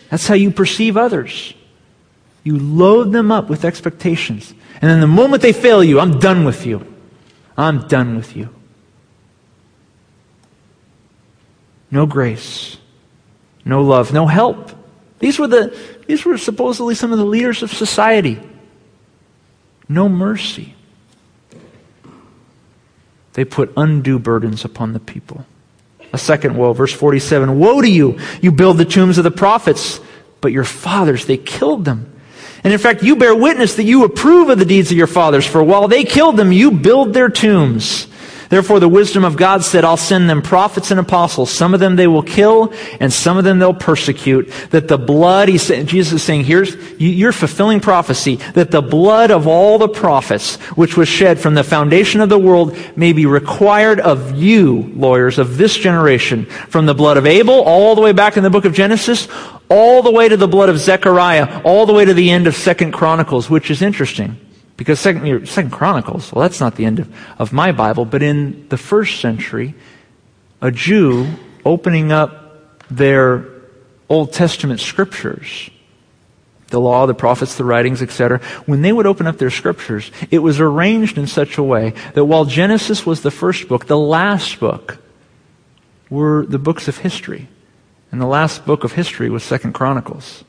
That's 0.10 0.28
how 0.28 0.36
you 0.36 0.52
perceive 0.52 0.98
others. 0.98 1.54
You 2.44 2.60
load 2.60 3.12
them 3.12 3.32
up 3.32 3.50
with 3.50 3.66
expectations. 3.66 4.54
And 4.82 4.92
then 4.92 5.00
the 5.00 5.08
moment 5.08 5.42
they 5.42 5.54
fail 5.54 5.84
you, 5.84 6.00
I'm 6.00 6.20
done 6.20 6.44
with 6.44 6.66
you. 6.66 6.86
I'm 7.58 7.88
done 7.88 8.16
with 8.16 8.36
you. 8.36 8.50
No 11.90 12.08
grace, 12.08 12.78
no 13.66 13.84
love, 13.84 14.14
no 14.14 14.26
help. 14.26 14.72
These 15.20 15.38
were, 15.38 15.48
the, 15.48 15.78
these 16.08 16.26
were 16.26 16.40
supposedly 16.40 16.96
some 16.96 17.12
of 17.12 17.20
the 17.20 17.26
leaders 17.26 17.62
of 17.62 17.72
society. 17.72 18.40
No 19.88 20.10
mercy. 20.10 20.76
They 23.34 23.46
put 23.46 23.74
undue 23.76 24.20
burdens 24.20 24.64
upon 24.64 24.94
the 24.94 25.00
people. 25.00 25.46
A 26.12 26.18
second 26.18 26.56
woe, 26.56 26.74
verse 26.74 26.94
47 26.94 27.58
Woe 27.60 27.82
to 27.82 27.90
you! 27.90 28.20
You 28.42 28.52
build 28.52 28.78
the 28.78 28.86
tombs 28.86 29.18
of 29.18 29.24
the 29.24 29.32
prophets, 29.32 30.00
but 30.42 30.52
your 30.52 30.64
fathers, 30.64 31.26
they 31.26 31.38
killed 31.38 31.86
them. 31.86 32.14
And 32.64 32.72
in 32.72 32.80
fact, 32.80 33.04
you 33.04 33.16
bear 33.16 33.36
witness 33.36 33.76
that 33.76 33.84
you 33.84 34.06
approve 34.06 34.50
of 34.50 34.60
the 34.60 34.66
deeds 34.66 34.92
of 34.92 34.98
your 34.98 35.08
fathers, 35.08 35.46
for 35.46 35.64
while 35.64 35.88
they 35.88 36.04
killed 36.04 36.38
them, 36.38 36.52
you 36.52 36.72
build 36.72 37.14
their 37.14 37.30
tombs. 37.30 38.08
Therefore, 38.54 38.80
the 38.80 38.88
wisdom 38.88 39.24
of 39.26 39.36
God 39.36 39.64
said, 39.64 39.84
I'll 39.84 39.98
send 39.98 40.30
them 40.30 40.44
prophets 40.44 40.92
and 40.92 41.00
apostles. 41.00 41.50
Some 41.50 41.74
of 41.74 41.80
them 41.80 41.96
they 41.96 42.06
will 42.06 42.22
kill, 42.22 42.72
and 43.00 43.12
some 43.12 43.40
of 43.40 43.44
them 43.44 43.58
they'll 43.58 43.74
persecute. 43.74 44.48
That 44.70 44.88
the 44.88 45.00
blood, 45.00 45.50
he 45.50 45.58
said, 45.58 45.88
Jesus 45.88 46.14
is 46.14 46.22
saying, 46.22 46.44
here's, 46.44 46.76
you're 47.02 47.32
fulfilling 47.32 47.80
prophecy, 47.80 48.36
that 48.54 48.70
the 48.70 48.84
blood 48.84 49.32
of 49.32 49.48
all 49.48 49.80
the 49.80 49.88
prophets, 49.88 50.58
which 50.78 50.96
was 50.96 51.08
shed 51.08 51.40
from 51.40 51.56
the 51.56 51.64
foundation 51.64 52.22
of 52.22 52.30
the 52.30 52.38
world, 52.38 52.78
may 52.96 53.12
be 53.12 53.26
required 53.26 54.00
of 54.00 54.38
you, 54.38 54.84
lawyers, 54.96 55.40
of 55.40 55.58
this 55.58 55.76
generation, 55.76 56.46
from 56.46 56.86
the 56.86 56.94
blood 56.94 57.18
of 57.18 57.26
Abel, 57.26 57.60
all 57.64 57.96
the 57.96 58.02
way 58.02 58.12
back 58.12 58.38
in 58.38 58.44
the 58.44 58.52
book 58.52 58.66
of 58.66 58.74
Genesis, 58.76 59.28
all 59.68 60.04
the 60.04 60.12
way 60.12 60.30
to 60.30 60.38
the 60.38 60.48
blood 60.48 60.70
of 60.70 60.78
Zechariah, 60.78 61.64
all 61.64 61.88
the 61.88 61.94
way 61.94 62.06
to 62.06 62.14
the 62.14 62.30
end 62.30 62.46
of 62.46 62.54
Second 62.54 62.92
Chronicles, 62.92 63.50
which 63.50 63.72
is 63.72 63.82
interesting. 63.82 64.38
Because 64.78 65.00
second, 65.00 65.48
second 65.48 65.72
Chronicles, 65.72 66.34
well, 66.34 66.42
that's 66.42 66.60
not 66.60 66.76
the 66.76 66.86
end 66.86 67.00
of, 67.00 67.16
of 67.38 67.54
my 67.54 67.72
Bible, 67.72 68.06
but 68.06 68.24
in 68.24 68.68
the 68.70 68.78
first 68.78 69.22
century, 69.22 69.76
a 70.62 70.72
Jew 70.72 71.28
opening 71.64 72.12
up 72.12 72.80
their 72.90 73.46
Old 74.10 74.34
Testament 74.34 74.80
scriptures, 74.80 75.70
the 76.68 76.80
law, 76.80 77.06
the 77.06 77.14
prophets, 77.14 77.56
the 77.56 77.64
writings, 77.64 78.02
etc., 78.02 78.40
when 78.66 78.82
they 78.82 78.92
would 78.92 79.06
open 79.06 79.28
up 79.28 79.38
their 79.38 79.52
scriptures, 79.52 80.12
it 80.32 80.40
was 80.40 80.60
arranged 80.60 81.18
in 81.18 81.28
such 81.28 81.58
a 81.58 81.64
way 81.64 81.94
that 82.16 82.26
while 82.26 82.46
Genesis 82.46 83.06
was 83.06 83.22
the 83.22 83.32
first 83.32 83.68
book, 83.68 83.86
the 83.86 83.98
last 83.98 84.60
book 84.60 84.98
were 86.10 86.46
the 86.48 86.60
books 86.60 86.88
of 86.88 86.98
history. 86.98 87.48
And 88.12 88.22
the 88.22 88.28
last 88.28 88.66
book 88.66 88.84
of 88.84 88.92
history 88.92 89.30
was 89.30 89.44
Second 89.44 89.74
Chronicles. 89.74 90.44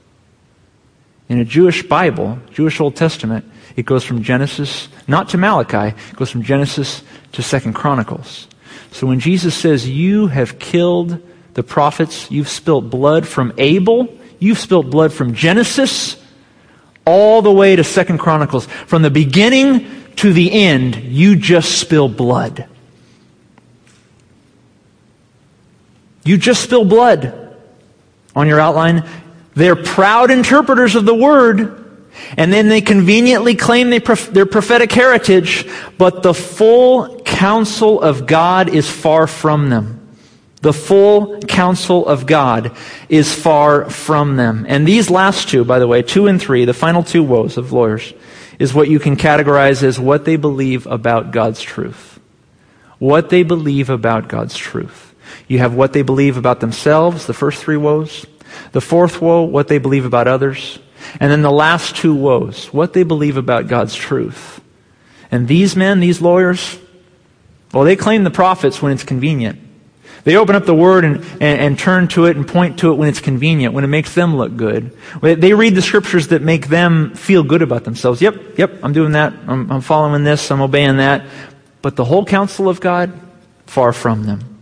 In 1.29 1.41
a 1.41 1.45
Jewish 1.45 1.83
Bible, 1.83 2.39
Jewish 2.53 2.81
Old 2.81 2.97
Testament, 2.97 3.45
it 3.77 3.87
goes 3.87 4.05
from 4.05 4.23
Genesis, 4.23 4.89
not 5.09 5.31
to 5.31 5.39
Malachi, 5.39 5.97
it 6.11 6.17
goes 6.17 6.31
from 6.31 6.43
Genesis 6.43 7.03
to 7.33 7.43
Second 7.43 7.73
Chronicles. 7.73 8.47
So 8.93 9.07
when 9.07 9.21
Jesus 9.21 9.55
says, 9.55 9.89
You 9.89 10.27
have 10.29 10.59
killed 10.59 11.21
the 11.55 11.63
prophets, 11.63 12.31
you've 12.31 12.49
spilt 12.49 12.91
blood 12.91 13.27
from 13.27 13.53
Abel, 13.59 14.15
you've 14.39 14.59
spilt 14.59 14.91
blood 14.91 15.13
from 15.13 15.35
Genesis, 15.35 16.23
all 17.07 17.43
the 17.43 17.53
way 17.53 17.77
to 17.77 17.85
Second 17.85 18.19
Chronicles. 18.19 18.67
From 18.67 19.03
the 19.03 19.11
beginning 19.11 19.87
to 20.17 20.33
the 20.33 20.53
end, 20.53 20.97
you 20.97 21.37
just 21.37 21.79
spill 21.79 22.09
blood. 22.09 22.69
You 26.25 26.39
just 26.39 26.63
spill 26.63 26.85
blood. 26.85 27.41
On 28.37 28.49
your 28.49 28.61
outline, 28.61 29.07
they're 29.55 29.77
proud 29.77 30.31
interpreters 30.31 30.95
of 30.95 31.05
the 31.05 31.15
word, 31.15 31.81
and 32.37 32.53
then 32.53 32.69
they 32.69 32.81
conveniently 32.81 33.55
claim 33.55 33.91
they 33.91 33.99
their 33.99 34.47
prophetic 34.47 34.93
heritage, 34.93 35.69
but 35.99 36.23
the 36.23 36.35
full 36.35 37.21
counsel 37.21 38.01
of 38.01 38.27
God 38.27 38.69
is 38.69 38.89
far 38.91 39.27
from 39.27 39.71
them. 39.71 40.01
The 40.65 40.73
full 40.73 41.41
counsel 41.41 42.07
of 42.07 42.25
God 42.25 42.75
is 43.11 43.35
far 43.35 43.91
from 43.91 44.37
them. 44.37 44.65
And 44.67 44.89
these 44.89 45.11
last 45.11 45.51
two, 45.51 45.63
by 45.63 45.79
the 45.79 45.87
way, 45.87 46.01
two 46.01 46.27
and 46.27 46.41
three, 46.41 46.65
the 46.65 46.73
final 46.73 47.03
two 47.03 47.23
woes 47.23 47.59
of 47.59 47.73
lawyers, 47.73 48.15
is 48.59 48.73
what 48.73 48.89
you 48.89 48.99
can 48.99 49.17
categorize 49.17 49.83
as 49.83 50.01
what 50.01 50.25
they 50.25 50.37
believe 50.37 50.87
about 50.87 51.33
God's 51.33 51.61
truth. 51.61 52.19
What 52.99 53.29
they 53.29 53.43
believe 53.43 53.91
about 53.91 54.29
God's 54.29 54.57
truth. 54.57 55.15
You 55.49 55.59
have 55.59 55.75
what 55.75 55.93
they 55.93 56.03
believe 56.03 56.39
about 56.39 56.61
themselves, 56.61 57.27
the 57.27 57.35
first 57.35 57.63
three 57.63 57.77
woes. 57.77 58.25
The 58.73 58.81
fourth 58.81 59.21
woe, 59.21 59.43
what 59.43 59.69
they 59.69 59.79
believe 59.79 60.05
about 60.05 60.29
others. 60.29 60.79
And 61.21 61.31
then 61.31 61.43
the 61.43 61.51
last 61.51 61.97
two 61.97 62.15
woes, 62.15 62.67
what 62.73 62.93
they 62.93 63.03
believe 63.03 63.37
about 63.37 63.69
God's 63.69 63.95
truth. 63.95 64.61
And 65.31 65.49
these 65.49 65.77
men, 65.77 66.01
these 66.01 66.21
lawyers, 66.21 66.79
well, 67.73 67.85
they 67.85 67.97
claim 67.97 68.25
the 68.25 68.31
prophets 68.31 68.81
when 68.81 68.93
it's 68.93 69.05
convenient. 69.05 69.61
They 70.23 70.37
open 70.37 70.57
up 70.57 70.65
the 70.65 70.75
word 70.75 71.05
and, 71.05 71.17
and, 71.17 71.61
and, 71.61 71.79
turn 71.79 72.09
to 72.09 72.25
it 72.25 72.37
and 72.37 72.49
point 72.49 72.79
to 72.79 72.93
it 72.93 72.95
when 72.95 73.09
it's 73.09 73.21
convenient, 73.21 73.75
when 73.75 73.85
it 73.85 73.89
makes 73.89 74.15
them 74.15 74.37
look 74.37 74.57
good. 74.57 74.97
They 75.21 75.53
read 75.53 75.75
the 75.75 75.83
scriptures 75.83 76.29
that 76.29 76.41
make 76.41 76.69
them 76.69 77.15
feel 77.15 77.43
good 77.43 77.61
about 77.61 77.85
themselves. 77.85 78.23
Yep, 78.23 78.59
yep, 78.59 78.79
I'm 78.83 78.95
doing 78.95 79.13
that. 79.13 79.35
I'm, 79.47 79.71
I'm 79.71 79.81
following 79.83 80.25
this. 80.25 80.51
I'm 80.51 80.63
obeying 80.63 80.97
that. 80.97 81.27
But 81.83 81.97
the 81.97 82.05
whole 82.07 82.25
counsel 82.25 82.71
of 82.71 82.81
God, 82.81 83.13
far 83.67 83.93
from 83.93 84.25
them. 84.25 84.54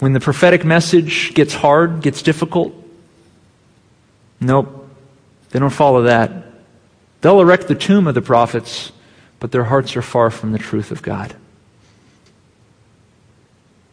When 0.00 0.12
the 0.12 0.20
prophetic 0.20 0.64
message 0.64 1.34
gets 1.34 1.54
hard, 1.54 2.02
gets 2.02 2.22
difficult, 2.22 2.74
Nope. 4.40 4.88
They 5.50 5.58
don't 5.58 5.70
follow 5.70 6.02
that. 6.02 6.32
They'll 7.20 7.40
erect 7.40 7.68
the 7.68 7.74
tomb 7.74 8.06
of 8.06 8.14
the 8.14 8.22
prophets, 8.22 8.92
but 9.38 9.52
their 9.52 9.64
hearts 9.64 9.96
are 9.96 10.02
far 10.02 10.30
from 10.30 10.52
the 10.52 10.58
truth 10.58 10.90
of 10.90 11.02
God. 11.02 11.36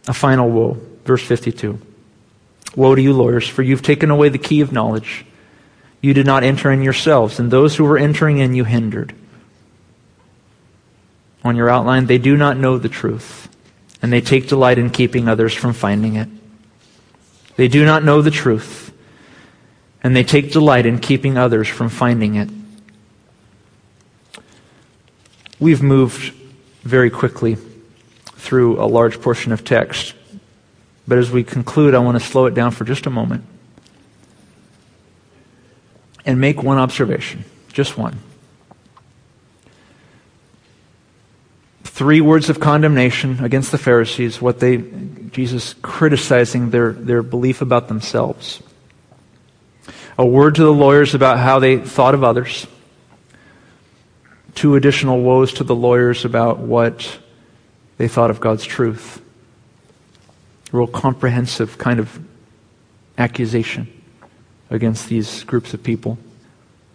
A 0.07 0.13
final 0.13 0.49
woe. 0.49 0.77
Verse 1.03 1.23
52. 1.23 1.79
Woe 2.75 2.95
to 2.95 3.01
you, 3.01 3.13
lawyers, 3.13 3.47
for 3.47 3.63
you've 3.63 3.81
taken 3.81 4.09
away 4.11 4.29
the 4.29 4.37
key 4.37 4.61
of 4.61 4.71
knowledge. 4.71 5.25
You 5.99 6.13
did 6.13 6.25
not 6.25 6.43
enter 6.43 6.71
in 6.71 6.83
yourselves, 6.83 7.39
and 7.39 7.51
those 7.51 7.75
who 7.75 7.83
were 7.83 7.97
entering 7.97 8.37
in 8.37 8.53
you 8.53 8.63
hindered. 8.63 9.13
On 11.43 11.55
your 11.55 11.69
outline, 11.69 12.05
they 12.05 12.17
do 12.17 12.37
not 12.37 12.57
know 12.57 12.77
the 12.77 12.89
truth, 12.89 13.49
and 14.01 14.11
they 14.11 14.21
take 14.21 14.47
delight 14.47 14.77
in 14.77 14.89
keeping 14.89 15.27
others 15.27 15.53
from 15.53 15.73
finding 15.73 16.15
it. 16.15 16.29
They 17.55 17.67
do 17.67 17.85
not 17.85 18.03
know 18.03 18.21
the 18.21 18.31
truth 18.31 18.87
and 20.03 20.15
they 20.15 20.23
take 20.23 20.51
delight 20.51 20.85
in 20.85 20.99
keeping 20.99 21.37
others 21.37 21.67
from 21.67 21.89
finding 21.89 22.35
it. 22.35 22.49
We've 25.59 25.81
moved 25.81 26.33
very 26.83 27.09
quickly 27.09 27.57
through 28.35 28.81
a 28.81 28.85
large 28.85 29.19
portion 29.21 29.51
of 29.51 29.65
text, 29.65 30.13
but 31.07 31.17
as 31.17 31.31
we 31.31 31.43
conclude, 31.43 31.95
I 31.95 31.99
want 31.99 32.17
to 32.17 32.23
slow 32.23 32.45
it 32.45 32.53
down 32.53 32.71
for 32.71 32.85
just 32.85 33.05
a 33.07 33.09
moment 33.09 33.43
and 36.25 36.39
make 36.39 36.61
one 36.61 36.77
observation, 36.77 37.43
just 37.73 37.97
one. 37.97 38.19
Three 41.97 42.21
words 42.21 42.51
of 42.51 42.59
condemnation 42.59 43.43
against 43.43 43.71
the 43.71 43.79
Pharisees, 43.79 44.39
what 44.39 44.59
they, 44.59 44.77
Jesus 45.31 45.73
criticizing 45.81 46.69
their, 46.69 46.91
their 46.91 47.23
belief 47.23 47.63
about 47.63 47.87
themselves 47.87 48.61
a 50.15 50.23
word 50.23 50.53
to 50.53 50.63
the 50.63 50.71
lawyers 50.71 51.15
about 51.15 51.39
how 51.39 51.57
they 51.57 51.79
thought 51.79 52.13
of 52.13 52.23
others, 52.23 52.67
two 54.53 54.75
additional 54.75 55.21
woes 55.21 55.53
to 55.53 55.63
the 55.63 55.73
lawyers 55.73 56.23
about 56.23 56.59
what 56.59 57.17
they 57.97 58.07
thought 58.07 58.29
of 58.29 58.39
God's 58.39 58.63
truth. 58.63 59.19
A 60.71 60.77
real 60.77 60.85
comprehensive 60.85 61.79
kind 61.79 61.99
of 61.99 62.19
accusation 63.17 63.87
against 64.69 65.09
these 65.09 65.43
groups 65.45 65.73
of 65.73 65.81
people. 65.81 66.19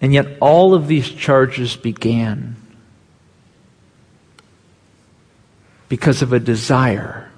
And 0.01 0.15
yet, 0.15 0.37
all 0.41 0.75
of 0.75 0.87
these 0.87 1.09
charges 1.09 1.75
began 1.75 2.55
because 5.93 6.23
of 6.23 6.33
a 6.33 6.41
desire 6.41 7.29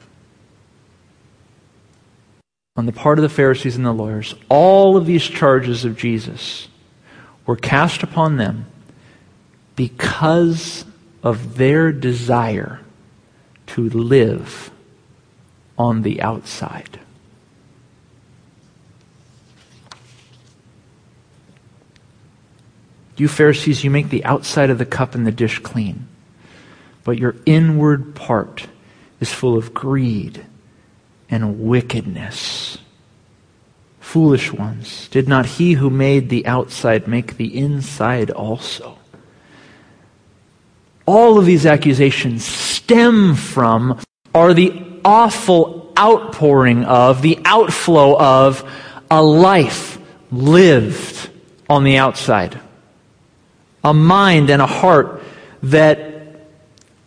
on 2.77 2.87
the 2.87 2.93
part 2.93 3.19
of 3.19 3.23
the 3.25 3.29
Pharisees 3.29 3.75
and 3.75 3.85
the 3.85 3.93
lawyers, 3.93 4.33
all 4.49 4.97
of 4.97 5.07
these 5.07 5.25
charges 5.25 5.85
of 5.85 5.97
Jesus 5.97 6.69
were 7.47 7.57
cast 7.57 8.05
upon 8.05 8.37
them 8.37 8.67
because 9.75 10.85
of 11.25 11.57
their 11.57 11.91
desire 11.91 12.81
to 13.67 13.91
live 13.91 14.71
on 15.77 16.03
the 16.03 16.23
outside. 16.23 17.01
You 23.17 23.27
Pharisees, 23.27 23.83
you 23.83 23.91
make 23.91 24.11
the 24.11 24.25
outside 24.25 24.71
of 24.71 24.79
the 24.79 24.87
cup 24.87 25.17
and 25.17 25.27
the 25.27 25.33
dish 25.33 25.59
clean, 25.59 26.07
but 27.05 27.19
your 27.19 27.37
inward 27.47 28.15
part 28.15 28.67
is 29.21 29.33
full 29.33 29.57
of 29.57 29.73
greed 29.73 30.45
and 31.31 31.61
wickedness. 31.61 32.79
Foolish 34.01 34.53
ones, 34.53 35.09
did 35.09 35.29
not 35.29 35.47
he 35.47 35.75
who 35.75 35.91
made 35.91 36.29
the 36.29 36.47
outside 36.47 37.07
make 37.07 37.37
the 37.37 37.57
inside 37.57 38.31
also? 38.31 38.99
All 41.07 41.39
of 41.39 41.47
these 41.47 41.67
accusations 41.67 42.45
stem 42.45 43.35
from, 43.35 44.01
are 44.35 44.55
the 44.55 45.01
awful 45.05 45.93
outpouring 45.99 46.85
of, 46.85 47.23
the 47.23 47.39
outflow 47.45 48.19
of, 48.19 48.71
a 49.11 49.23
life 49.23 49.99
lived 50.31 51.31
on 51.69 51.85
the 51.85 51.99
outside, 51.99 52.59
a 53.83 53.93
mind 53.95 54.51
and 54.51 54.63
a 54.63 54.67
heart 54.67 55.23
that 55.63 56.14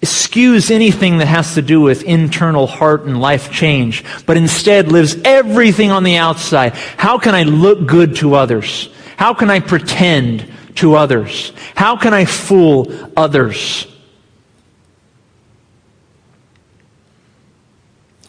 eschews 0.01 0.69
anything 0.69 1.17
that 1.17 1.25
has 1.25 1.55
to 1.55 1.61
do 1.61 1.81
with 1.81 2.03
internal 2.03 2.67
heart 2.67 3.03
and 3.03 3.19
life 3.19 3.51
change, 3.51 4.03
but 4.25 4.37
instead 4.37 4.91
lives 4.91 5.15
everything 5.25 5.91
on 5.91 6.03
the 6.03 6.17
outside. 6.17 6.73
How 6.75 7.17
can 7.17 7.33
I 7.33 7.43
look 7.43 7.87
good 7.87 8.17
to 8.17 8.35
others? 8.35 8.89
How 9.17 9.33
can 9.33 9.49
I 9.49 9.59
pretend 9.59 10.51
to 10.75 10.95
others? 10.95 11.51
How 11.75 11.97
can 11.97 12.13
I 12.13 12.25
fool 12.25 13.11
others? 13.17 13.87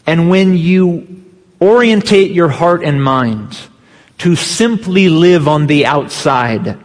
And 0.07 0.31
when 0.31 0.57
you 0.57 1.23
orientate 1.61 2.31
your 2.31 2.49
heart 2.49 2.83
and 2.83 3.03
mind 3.03 3.55
to 4.19 4.35
simply 4.35 5.07
live 5.07 5.47
on 5.47 5.67
the 5.67 5.85
outside, 5.85 6.79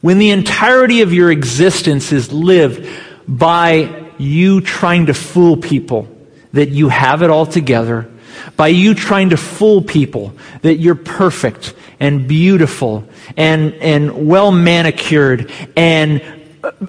when 0.00 0.18
the 0.18 0.30
entirety 0.30 1.02
of 1.02 1.12
your 1.12 1.30
existence 1.30 2.12
is 2.12 2.32
lived 2.32 2.88
by 3.28 4.10
you 4.18 4.60
trying 4.60 5.06
to 5.06 5.14
fool 5.14 5.56
people 5.56 6.08
that 6.52 6.70
you 6.70 6.88
have 6.88 7.22
it 7.22 7.30
all 7.30 7.46
together, 7.46 8.10
by 8.56 8.68
you 8.68 8.94
trying 8.94 9.30
to 9.30 9.36
fool 9.36 9.82
people 9.82 10.32
that 10.62 10.76
you're 10.76 10.94
perfect 10.94 11.74
and 12.00 12.26
beautiful 12.26 13.04
and, 13.36 13.74
and 13.74 14.26
well 14.26 14.50
manicured 14.50 15.52
and 15.76 16.22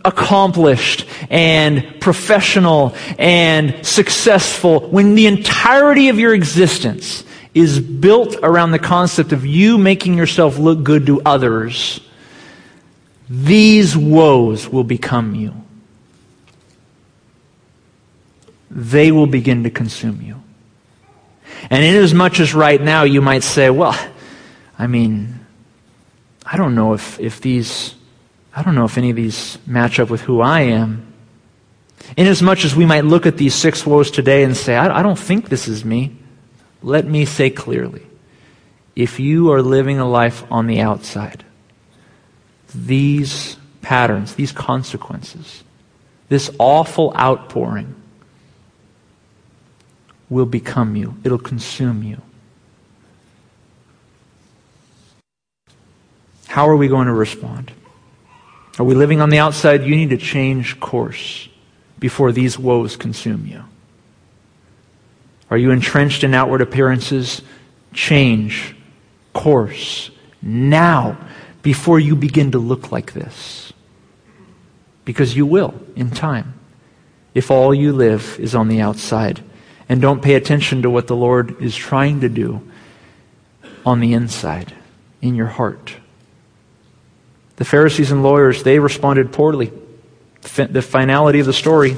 accomplished 0.06 1.06
and 1.30 2.00
professional 2.00 2.96
and 3.18 3.86
successful, 3.86 4.80
when 4.90 5.16
the 5.16 5.28
entirety 5.28 6.10
of 6.10 6.20
your 6.20 6.34
existence 6.34 7.24
is 7.54 7.80
built 7.80 8.36
around 8.42 8.72
the 8.72 8.80
concept 8.80 9.32
of 9.32 9.46
you 9.46 9.78
making 9.78 10.16
yourself 10.16 10.58
look 10.58 10.84
good 10.84 11.06
to 11.08 11.22
others, 11.26 12.00
these 13.30 13.96
woes 13.98 14.68
will 14.68 14.84
become 14.84 15.36
you. 15.36 15.54
They 18.70 19.12
will 19.12 19.28
begin 19.28 19.64
to 19.64 19.70
consume 19.70 20.22
you. 20.22 20.42
And 21.70 21.84
inasmuch 21.84 22.40
as 22.40 22.54
right 22.54 22.82
now 22.82 23.04
you 23.04 23.22
might 23.22 23.44
say, 23.44 23.70
well, 23.70 23.98
I 24.78 24.88
mean, 24.88 25.40
I 26.46 26.58
don't 26.58 26.76
know 26.76 26.94
if, 26.94 27.20
if 27.20 27.42
these, 27.42 27.96
I 28.56 28.64
don't 28.64 28.76
know 28.76 28.86
if 28.86 28.98
any 28.98 29.10
of 29.10 29.16
these 29.16 29.58
match 29.66 30.00
up 30.00 30.10
with 30.10 30.22
who 30.22 30.42
I 30.42 30.62
am. 30.62 31.14
Inasmuch 32.16 32.64
as 32.64 32.76
we 32.76 32.86
might 32.86 33.06
look 33.06 33.26
at 33.26 33.38
these 33.38 33.54
six 33.54 33.86
woes 33.86 34.10
today 34.10 34.44
and 34.44 34.56
say, 34.56 34.76
I, 34.76 35.00
I 35.00 35.04
don't 35.04 35.20
think 35.20 35.50
this 35.50 35.68
is 35.68 35.84
me, 35.84 36.16
let 36.82 37.06
me 37.06 37.26
say 37.26 37.50
clearly 37.50 38.04
if 38.96 39.20
you 39.20 39.52
are 39.52 39.62
living 39.62 40.00
a 40.00 40.10
life 40.10 40.44
on 40.52 40.68
the 40.68 40.82
outside, 40.82 41.44
these 42.74 43.58
patterns, 43.82 44.36
these 44.36 44.52
consequences, 44.52 45.64
this 46.28 46.52
awful 46.60 47.14
outpouring 47.16 47.96
will 50.30 50.46
become 50.46 50.96
you, 50.96 51.16
it'll 51.24 51.38
consume 51.38 52.04
you. 52.04 52.22
How 56.48 56.68
are 56.68 56.76
we 56.76 56.88
going 56.88 57.08
to 57.08 57.14
respond? 57.14 57.72
Are 58.80 58.86
we 58.86 58.96
living 58.96 59.22
on 59.22 59.30
the 59.30 59.40
outside? 59.40 59.84
You 59.84 59.96
need 59.96 60.10
to 60.10 60.18
change 60.18 60.80
course 60.80 61.50
before 62.00 62.32
these 62.32 62.58
woes 62.58 62.96
consume 62.96 63.46
you. 63.46 63.64
Are 65.52 65.58
you 65.58 65.72
entrenched 65.72 66.24
in 66.24 66.34
outward 66.34 66.62
appearances? 66.62 67.42
Change 67.94 68.76
course 69.34 70.12
now 70.42 71.18
before 71.62 72.00
you 72.00 72.16
begin 72.16 72.52
to 72.52 72.60
look 72.60 72.92
like 72.92 73.14
this. 73.14 73.74
Because 75.06 75.36
you 75.36 75.46
will 75.46 75.74
in 75.96 76.12
time 76.12 76.54
if 77.34 77.52
all 77.52 77.74
you 77.74 77.94
live 77.94 78.38
is 78.40 78.56
on 78.56 78.68
the 78.68 78.82
outside 78.82 79.44
and 79.90 80.00
don't 80.00 80.22
pay 80.22 80.36
attention 80.36 80.84
to 80.84 80.90
what 80.90 81.08
the 81.08 81.16
Lord 81.16 81.62
is 81.62 81.76
trying 81.76 82.22
to 82.22 82.30
do 82.30 82.62
on 83.86 84.00
the 84.00 84.14
inside, 84.14 84.72
in 85.22 85.36
your 85.36 85.48
heart. 85.48 85.96
The 87.56 87.66
Pharisees 87.66 88.12
and 88.12 88.24
lawyers, 88.24 88.64
they 88.64 88.80
responded 88.80 89.34
poorly. 89.34 89.74
The 90.42 90.82
finality 90.82 91.40
of 91.40 91.48
the 91.48 91.54
story, 91.54 91.98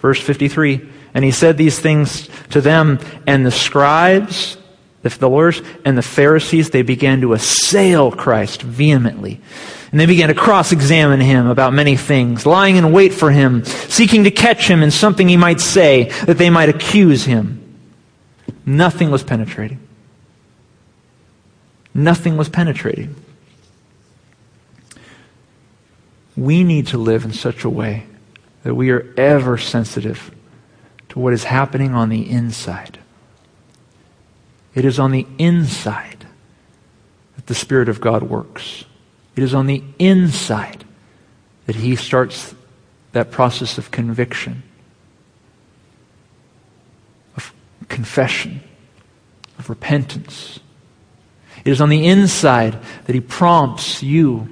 verse 0.00 0.20
53. 0.20 0.86
And 1.14 1.24
he 1.24 1.30
said 1.30 1.56
these 1.56 1.78
things 1.78 2.28
to 2.50 2.60
them, 2.60 2.98
and 3.26 3.46
the 3.46 3.50
scribes, 3.50 4.58
the 5.02 5.28
lawyers, 5.28 5.62
and 5.84 5.96
the 5.96 6.02
Pharisees, 6.02 6.70
they 6.70 6.82
began 6.82 7.22
to 7.22 7.32
assail 7.32 8.12
Christ 8.12 8.60
vehemently 8.60 9.40
and 9.90 9.98
they 9.98 10.06
began 10.06 10.28
to 10.28 10.34
cross 10.34 10.72
examine 10.72 11.20
him 11.20 11.46
about 11.46 11.72
many 11.72 11.96
things, 11.96 12.44
lying 12.44 12.76
in 12.76 12.92
wait 12.92 13.12
for 13.12 13.30
him, 13.30 13.64
seeking 13.64 14.24
to 14.24 14.30
catch 14.30 14.68
him 14.68 14.82
in 14.82 14.90
something 14.90 15.28
he 15.28 15.36
might 15.36 15.60
say 15.60 16.10
that 16.26 16.38
they 16.38 16.50
might 16.50 16.68
accuse 16.68 17.24
him. 17.24 17.64
Nothing 18.66 19.10
was 19.10 19.22
penetrating. 19.22 19.80
Nothing 21.94 22.36
was 22.36 22.48
penetrating. 22.48 23.14
We 26.36 26.62
need 26.64 26.88
to 26.88 26.98
live 26.98 27.24
in 27.24 27.32
such 27.32 27.64
a 27.64 27.70
way 27.70 28.06
that 28.62 28.74
we 28.74 28.90
are 28.90 29.12
ever 29.16 29.56
sensitive 29.56 30.30
to 31.08 31.18
what 31.18 31.32
is 31.32 31.44
happening 31.44 31.94
on 31.94 32.10
the 32.10 32.28
inside. 32.30 32.98
It 34.74 34.84
is 34.84 34.98
on 34.98 35.10
the 35.10 35.26
inside 35.38 36.26
that 37.36 37.46
the 37.46 37.54
Spirit 37.54 37.88
of 37.88 38.00
God 38.00 38.22
works. 38.22 38.84
It 39.38 39.44
is 39.44 39.54
on 39.54 39.68
the 39.68 39.84
inside 40.00 40.84
that 41.66 41.76
he 41.76 41.94
starts 41.94 42.56
that 43.12 43.30
process 43.30 43.78
of 43.78 43.92
conviction, 43.92 44.64
of 47.36 47.54
confession, 47.88 48.60
of 49.56 49.70
repentance. 49.70 50.58
It 51.64 51.70
is 51.70 51.80
on 51.80 51.88
the 51.88 52.04
inside 52.04 52.82
that 53.04 53.14
he 53.14 53.20
prompts 53.20 54.02
you 54.02 54.48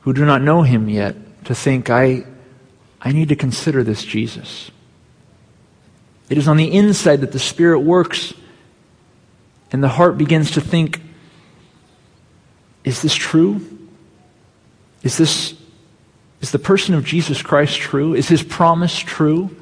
who 0.00 0.12
do 0.12 0.24
not 0.24 0.42
know 0.42 0.62
him 0.62 0.88
yet 0.88 1.44
to 1.44 1.54
think, 1.54 1.88
I, 1.88 2.24
I 3.00 3.12
need 3.12 3.28
to 3.28 3.36
consider 3.36 3.84
this 3.84 4.04
Jesus. 4.04 4.72
It 6.28 6.36
is 6.36 6.48
on 6.48 6.56
the 6.56 6.72
inside 6.72 7.20
that 7.20 7.30
the 7.30 7.38
Spirit 7.38 7.78
works 7.78 8.34
and 9.70 9.84
the 9.84 9.88
heart 9.88 10.18
begins 10.18 10.50
to 10.50 10.60
think, 10.60 11.00
is 12.84 13.02
this 13.02 13.14
true? 13.14 13.60
Is 15.02 15.16
this 15.16 15.54
is 16.40 16.50
the 16.50 16.58
person 16.58 16.94
of 16.94 17.04
Jesus 17.04 17.40
Christ 17.40 17.78
true? 17.78 18.14
Is 18.14 18.28
his 18.28 18.42
promise 18.42 18.98
true 18.98 19.56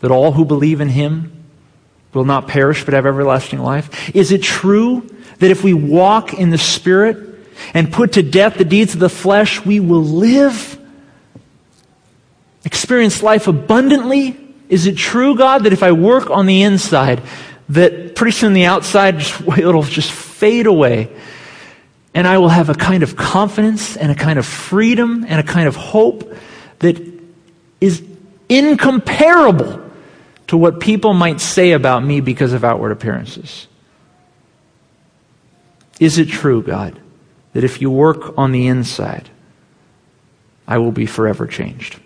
that 0.00 0.12
all 0.12 0.32
who 0.32 0.44
believe 0.44 0.80
in 0.80 0.88
him 0.88 1.32
will 2.14 2.24
not 2.24 2.46
perish 2.46 2.84
but 2.84 2.94
have 2.94 3.06
everlasting 3.06 3.58
life? 3.58 4.14
Is 4.14 4.30
it 4.30 4.42
true 4.42 5.08
that 5.40 5.50
if 5.50 5.64
we 5.64 5.74
walk 5.74 6.32
in 6.32 6.50
the 6.50 6.58
Spirit 6.58 7.28
and 7.74 7.92
put 7.92 8.12
to 8.12 8.22
death 8.22 8.56
the 8.56 8.64
deeds 8.64 8.94
of 8.94 9.00
the 9.00 9.08
flesh, 9.08 9.64
we 9.64 9.80
will 9.80 10.04
live? 10.04 10.78
Experience 12.64 13.22
life 13.22 13.48
abundantly? 13.48 14.38
Is 14.68 14.86
it 14.86 14.96
true, 14.96 15.36
God, 15.36 15.64
that 15.64 15.72
if 15.72 15.82
I 15.82 15.90
work 15.90 16.30
on 16.30 16.46
the 16.46 16.62
inside, 16.62 17.20
that 17.70 18.14
pretty 18.14 18.32
soon 18.32 18.52
the 18.52 18.66
outside, 18.66 19.18
just, 19.18 19.40
it'll 19.58 19.82
just 19.82 20.12
fade 20.12 20.66
away 20.66 21.10
and 22.14 22.26
I 22.26 22.38
will 22.38 22.48
have 22.48 22.68
a 22.68 22.74
kind 22.74 23.02
of 23.02 23.16
confidence 23.16 23.96
and 23.96 24.12
a 24.12 24.14
kind 24.14 24.38
of 24.38 24.46
freedom 24.46 25.24
and 25.26 25.40
a 25.40 25.42
kind 25.42 25.66
of 25.66 25.76
hope 25.76 26.34
that 26.80 27.00
is 27.80 28.02
incomparable 28.48 29.80
to 30.48 30.56
what 30.56 30.80
people 30.80 31.14
might 31.14 31.40
say 31.40 31.72
about 31.72 32.04
me 32.04 32.20
because 32.20 32.52
of 32.52 32.64
outward 32.64 32.92
appearances. 32.92 33.66
Is 35.98 36.18
it 36.18 36.28
true, 36.28 36.62
God, 36.62 37.00
that 37.54 37.64
if 37.64 37.80
you 37.80 37.90
work 37.90 38.36
on 38.36 38.52
the 38.52 38.66
inside, 38.66 39.30
I 40.66 40.78
will 40.78 40.92
be 40.92 41.06
forever 41.06 41.46
changed? 41.46 41.98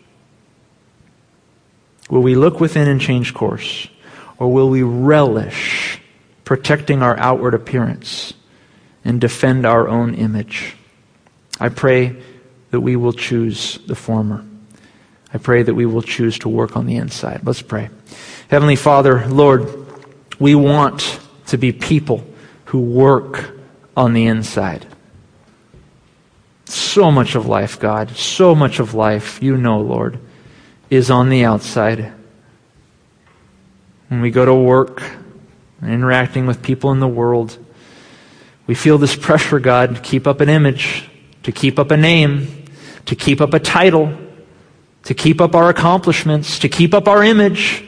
Will 2.09 2.23
we 2.23 2.37
look 2.37 2.61
within 2.61 2.89
and 2.89 3.01
change 3.01 3.35
course? 3.35 3.89
Or 4.39 4.53
will 4.53 4.69
we 4.69 4.83
relish 4.83 6.01
protecting 6.45 7.03
our 7.03 7.19
outward 7.19 7.55
appearance? 7.55 8.35
And 9.07 9.21
defend 9.21 9.65
our 9.65 9.89
own 9.89 10.15
image. 10.15 10.77
I 11.61 11.69
pray 11.69 12.21
that 12.73 12.81
we 12.81 12.97
will 12.97 13.13
choose 13.13 13.79
the 13.87 13.95
former. 13.95 14.45
I 15.33 15.39
pray 15.39 15.63
that 15.63 15.75
we 15.75 15.87
will 15.87 16.03
choose 16.03 16.41
to 16.41 16.49
work 16.49 16.77
on 16.77 16.87
the 16.87 16.97
inside. 16.97 17.43
Let's 17.45 17.63
pray. 17.63 17.89
Heavenly 18.49 18.75
Father, 18.75 19.25
Lord, 19.29 19.71
we 20.41 20.57
want 20.57 21.21
to 21.47 21.57
be 21.57 21.73
people 21.73 22.27
who 22.67 22.81
work 22.81 23.51
on 23.97 24.13
the 24.13 24.27
inside. 24.27 24.85
So 26.65 27.13
much 27.13 27.37
of 27.37 27.47
life, 27.47 27.79
God, 27.79 28.17
so 28.17 28.57
much 28.57 28.81
of 28.81 28.93
life, 28.93 29.41
you 29.41 29.57
know, 29.57 29.81
Lord, 29.81 30.19
is 30.91 31.13
on 31.13 31.29
the 31.29 31.45
outside. 31.45 32.13
When 34.09 34.21
we 34.21 34.33
go 34.33 34.45
to 34.45 34.55
work, 34.55 35.01
interacting 35.81 36.47
with 36.47 36.61
people 36.61 36.91
in 36.91 36.99
the 36.99 37.07
world, 37.07 37.57
We 38.67 38.75
feel 38.75 38.99
this 38.99 39.15
pressure, 39.15 39.61
God, 39.61 39.97
to 39.97 40.01
keep 40.01 40.27
up 40.27 40.41
an 40.41 40.49
image, 40.49 41.09
to 41.45 41.53
keep 41.53 41.79
up 41.79 41.91
a 41.91 41.97
name, 41.97 42.65
to 43.07 43.15
keep 43.15 43.41
up 43.41 43.55
a 43.55 43.61
title, 43.61 44.17
to 45.05 45.15
keep 45.15 45.41
up 45.41 45.55
our 45.55 45.69
accomplishments, 45.69 46.59
to 46.61 46.69
keep 46.69 46.93
up 46.93 47.07
our 47.07 47.23
image, 47.23 47.85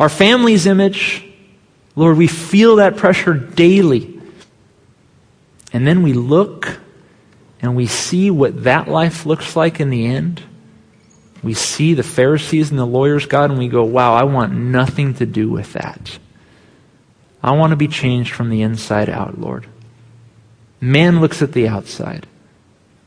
our 0.00 0.08
family's 0.08 0.66
image. 0.66 1.24
Lord, 1.94 2.16
we 2.16 2.26
feel 2.26 2.76
that 2.76 2.96
pressure 2.96 3.34
daily. 3.34 4.20
And 5.72 5.86
then 5.86 6.02
we 6.02 6.12
look 6.12 6.80
and 7.60 7.76
we 7.76 7.86
see 7.86 8.30
what 8.30 8.64
that 8.64 8.88
life 8.88 9.26
looks 9.26 9.54
like 9.54 9.80
in 9.80 9.90
the 9.90 10.06
end. 10.06 10.42
We 11.42 11.54
see 11.54 11.94
the 11.94 12.02
Pharisees 12.02 12.70
and 12.70 12.78
the 12.78 12.86
lawyers, 12.86 13.26
God, 13.26 13.50
and 13.50 13.58
we 13.58 13.68
go, 13.68 13.84
wow, 13.84 14.14
I 14.14 14.24
want 14.24 14.52
nothing 14.52 15.14
to 15.14 15.26
do 15.26 15.48
with 15.48 15.72
that. 15.74 16.18
I 17.42 17.52
want 17.52 17.70
to 17.70 17.76
be 17.76 17.88
changed 17.88 18.34
from 18.34 18.50
the 18.50 18.62
inside 18.62 19.08
out, 19.08 19.40
Lord. 19.40 19.66
Man 20.80 21.20
looks 21.20 21.42
at 21.42 21.52
the 21.52 21.68
outside, 21.68 22.26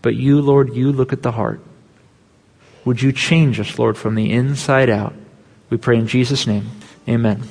but 0.01 0.15
you, 0.15 0.41
Lord, 0.41 0.73
you 0.73 0.91
look 0.91 1.13
at 1.13 1.21
the 1.21 1.33
heart. 1.33 1.61
Would 2.85 3.01
you 3.01 3.11
change 3.11 3.59
us, 3.59 3.77
Lord, 3.77 3.97
from 3.97 4.15
the 4.15 4.31
inside 4.31 4.89
out? 4.89 5.13
We 5.69 5.77
pray 5.77 5.97
in 5.97 6.07
Jesus' 6.07 6.47
name. 6.47 6.69
Amen. 7.07 7.43